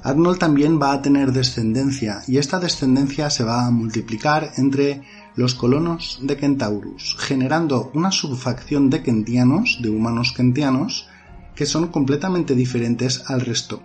Arnold 0.04 0.40
también 0.40 0.82
va 0.82 0.92
a 0.92 1.02
tener 1.02 1.32
descendencia 1.32 2.24
y 2.28 2.40
esta 2.40 2.60
descendencia 2.60 3.30
se 3.30 3.46
va 3.46 3.66
a 3.66 3.72
multiplicar 3.72 4.52
entre 4.58 5.04
los 5.36 5.54
colonos 5.54 6.20
de 6.24 6.36
Kentaurus, 6.36 7.16
generando 7.20 7.90
una 7.94 8.12
subfacción 8.12 8.90
de 8.90 9.02
kentianos, 9.02 9.80
de 9.82 9.90
humanos 9.90 10.34
kentianos, 10.36 11.08
que 11.56 11.66
son 11.66 11.88
completamente 11.88 12.56
diferentes 12.56 13.24
al 13.30 13.42
resto. 13.42 13.82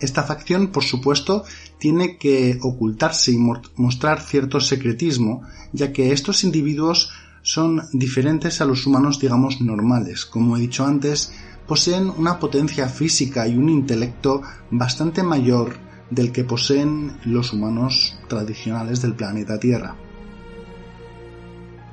Esta 0.00 0.24
facción, 0.24 0.72
por 0.72 0.82
supuesto, 0.82 1.44
tiene 1.78 2.18
que 2.18 2.58
ocultarse 2.60 3.32
y 3.32 3.38
mostrar 3.76 4.20
cierto 4.20 4.60
secretismo, 4.60 5.42
ya 5.72 5.92
que 5.92 6.12
estos 6.12 6.44
individuos 6.44 7.10
son 7.44 7.82
diferentes 7.92 8.62
a 8.62 8.64
los 8.64 8.86
humanos, 8.86 9.20
digamos, 9.20 9.60
normales. 9.60 10.24
Como 10.24 10.56
he 10.56 10.60
dicho 10.60 10.86
antes, 10.86 11.30
poseen 11.68 12.10
una 12.16 12.38
potencia 12.38 12.88
física 12.88 13.46
y 13.46 13.56
un 13.58 13.68
intelecto 13.68 14.40
bastante 14.70 15.22
mayor 15.22 15.76
del 16.08 16.32
que 16.32 16.44
poseen 16.44 17.18
los 17.26 17.52
humanos 17.52 18.18
tradicionales 18.28 19.02
del 19.02 19.14
planeta 19.14 19.60
Tierra. 19.60 19.94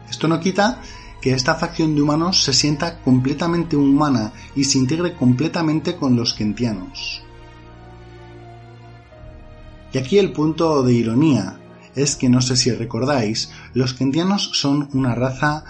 Esto 0.10 0.30
no 0.30 0.40
quita 0.40 0.82
que 1.22 1.34
esta 1.34 1.56
facción 1.56 1.96
de 1.96 2.02
humanos 2.02 2.44
se 2.44 2.54
sienta 2.54 3.02
completamente 3.02 3.76
humana 3.76 4.32
y 4.56 4.64
se 4.64 4.78
integre 4.78 5.16
completamente 5.16 5.98
con 5.98 6.16
los 6.16 6.34
kentianos. 6.34 7.24
Y 9.92 9.98
aquí 9.98 10.18
el 10.18 10.32
punto 10.32 10.82
de 10.82 10.94
ironía 10.94 11.61
es 11.96 12.16
que 12.16 12.30
no 12.30 12.42
sé 12.42 12.56
si 12.56 12.72
recordáis, 12.72 13.52
los 13.74 13.94
kentianos 13.94 14.52
son 14.54 14.90
una 14.94 15.16
raza 15.16 15.64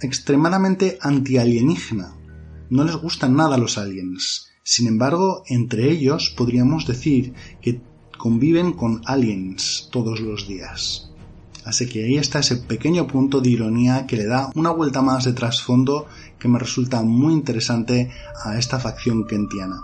extremadamente 0.00 0.98
anti-alienígena. 1.00 2.14
No 2.70 2.84
les 2.84 2.96
gustan 2.96 3.36
nada 3.36 3.58
los 3.58 3.78
aliens. 3.78 4.50
Sin 4.62 4.86
embargo, 4.86 5.42
entre 5.46 5.90
ellos 5.90 6.32
podríamos 6.36 6.86
decir 6.86 7.34
que 7.60 7.80
conviven 8.16 8.72
con 8.72 9.02
aliens 9.04 9.88
todos 9.92 10.20
los 10.20 10.48
días. 10.48 11.10
Así 11.64 11.88
que 11.88 12.04
ahí 12.04 12.16
está 12.16 12.40
ese 12.40 12.56
pequeño 12.56 13.06
punto 13.06 13.40
de 13.40 13.50
ironía 13.50 14.06
que 14.06 14.16
le 14.16 14.26
da 14.26 14.50
una 14.54 14.70
vuelta 14.70 15.00
más 15.02 15.24
de 15.24 15.32
trasfondo 15.32 16.06
que 16.38 16.48
me 16.48 16.58
resulta 16.58 17.02
muy 17.02 17.32
interesante 17.32 18.10
a 18.44 18.58
esta 18.58 18.78
facción 18.78 19.26
kentiana. 19.26 19.82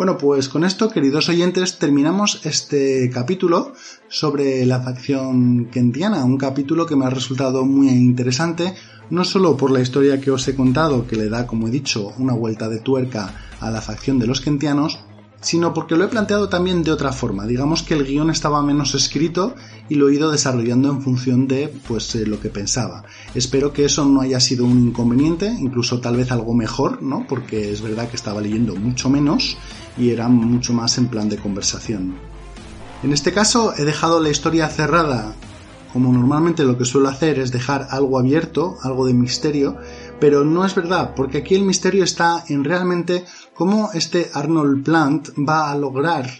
Bueno, 0.00 0.16
pues 0.16 0.48
con 0.48 0.64
esto, 0.64 0.88
queridos 0.88 1.28
oyentes, 1.28 1.76
terminamos 1.76 2.40
este 2.46 3.10
capítulo 3.12 3.74
sobre 4.08 4.64
la 4.64 4.80
facción 4.80 5.66
kentiana, 5.66 6.24
un 6.24 6.38
capítulo 6.38 6.86
que 6.86 6.96
me 6.96 7.04
ha 7.04 7.10
resultado 7.10 7.66
muy 7.66 7.90
interesante, 7.90 8.74
no 9.10 9.24
solo 9.24 9.58
por 9.58 9.70
la 9.70 9.82
historia 9.82 10.18
que 10.18 10.30
os 10.30 10.48
he 10.48 10.56
contado, 10.56 11.06
que 11.06 11.16
le 11.16 11.28
da, 11.28 11.46
como 11.46 11.68
he 11.68 11.70
dicho, 11.70 12.14
una 12.16 12.32
vuelta 12.32 12.70
de 12.70 12.78
tuerca 12.78 13.34
a 13.60 13.70
la 13.70 13.82
facción 13.82 14.18
de 14.18 14.26
los 14.26 14.40
kentianos, 14.40 15.00
sino 15.42 15.72
porque 15.72 15.96
lo 15.96 16.04
he 16.04 16.08
planteado 16.08 16.48
también 16.48 16.82
de 16.82 16.92
otra 16.92 17.12
forma. 17.12 17.46
Digamos 17.46 17.82
que 17.82 17.94
el 17.94 18.06
guion 18.06 18.30
estaba 18.30 18.62
menos 18.62 18.94
escrito 18.94 19.54
y 19.88 19.94
lo 19.96 20.08
he 20.08 20.14
ido 20.14 20.30
desarrollando 20.30 20.90
en 20.90 21.02
función 21.02 21.46
de 21.46 21.72
pues 21.88 22.14
eh, 22.14 22.26
lo 22.26 22.40
que 22.40 22.48
pensaba. 22.48 23.04
Espero 23.34 23.72
que 23.72 23.84
eso 23.84 24.04
no 24.06 24.20
haya 24.20 24.40
sido 24.40 24.64
un 24.64 24.88
inconveniente, 24.88 25.46
incluso 25.46 26.00
tal 26.00 26.16
vez 26.16 26.30
algo 26.30 26.54
mejor, 26.54 27.02
¿no? 27.02 27.26
Porque 27.28 27.70
es 27.70 27.80
verdad 27.82 28.08
que 28.08 28.16
estaba 28.16 28.40
leyendo 28.40 28.76
mucho 28.76 29.08
menos 29.08 29.56
y 29.96 30.10
era 30.10 30.28
mucho 30.28 30.72
más 30.72 30.98
en 30.98 31.08
plan 31.08 31.28
de 31.28 31.38
conversación. 31.38 32.16
En 33.02 33.12
este 33.12 33.32
caso 33.32 33.72
he 33.76 33.84
dejado 33.84 34.20
la 34.20 34.30
historia 34.30 34.68
cerrada, 34.68 35.34
como 35.92 36.12
normalmente 36.12 36.64
lo 36.64 36.76
que 36.78 36.84
suelo 36.84 37.08
hacer 37.08 37.38
es 37.38 37.50
dejar 37.50 37.88
algo 37.90 38.18
abierto, 38.18 38.76
algo 38.82 39.06
de 39.06 39.14
misterio, 39.14 39.78
pero 40.20 40.44
no 40.44 40.64
es 40.64 40.74
verdad, 40.74 41.14
porque 41.16 41.38
aquí 41.38 41.54
el 41.54 41.64
misterio 41.64 42.04
está 42.04 42.44
en 42.48 42.62
realmente 42.62 43.24
cómo 43.54 43.90
este 43.94 44.30
Arnold 44.34 44.84
Plant 44.84 45.30
va 45.38 45.70
a 45.70 45.76
lograr 45.76 46.30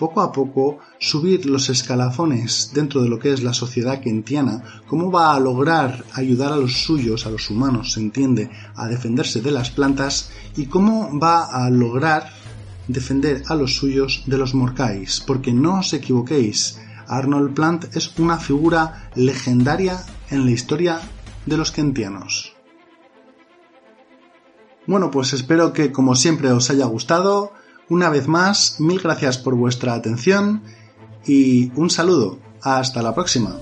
poco 0.00 0.22
a 0.22 0.32
poco 0.32 0.78
subir 0.98 1.44
los 1.44 1.68
escalafones 1.68 2.70
dentro 2.72 3.02
de 3.02 3.10
lo 3.10 3.18
que 3.18 3.34
es 3.34 3.42
la 3.42 3.52
sociedad 3.52 4.00
kentiana, 4.00 4.62
cómo 4.86 5.10
va 5.10 5.34
a 5.34 5.40
lograr 5.40 6.06
ayudar 6.14 6.54
a 6.54 6.56
los 6.56 6.84
suyos, 6.84 7.26
a 7.26 7.30
los 7.30 7.50
humanos, 7.50 7.92
se 7.92 8.00
entiende, 8.00 8.50
a 8.76 8.88
defenderse 8.88 9.42
de 9.42 9.50
las 9.50 9.70
plantas 9.70 10.30
y 10.56 10.66
cómo 10.66 11.18
va 11.20 11.44
a 11.44 11.68
lograr 11.68 12.32
defender 12.92 13.42
a 13.48 13.54
los 13.54 13.76
suyos 13.76 14.24
de 14.26 14.38
los 14.38 14.54
morcais, 14.54 15.20
porque 15.26 15.52
no 15.52 15.80
os 15.80 15.92
equivoquéis, 15.92 16.78
Arnold 17.06 17.54
Plant 17.54 17.96
es 17.96 18.16
una 18.18 18.38
figura 18.38 19.10
legendaria 19.14 20.00
en 20.30 20.44
la 20.44 20.52
historia 20.52 21.00
de 21.46 21.56
los 21.56 21.72
kentianos. 21.72 22.54
Bueno, 24.86 25.10
pues 25.10 25.32
espero 25.32 25.72
que 25.72 25.92
como 25.92 26.14
siempre 26.14 26.50
os 26.52 26.70
haya 26.70 26.86
gustado. 26.86 27.52
Una 27.88 28.08
vez 28.08 28.28
más, 28.28 28.80
mil 28.80 29.00
gracias 29.00 29.38
por 29.38 29.54
vuestra 29.54 29.94
atención 29.94 30.62
y 31.26 31.72
un 31.74 31.90
saludo. 31.90 32.38
Hasta 32.62 33.02
la 33.02 33.14
próxima. 33.14 33.56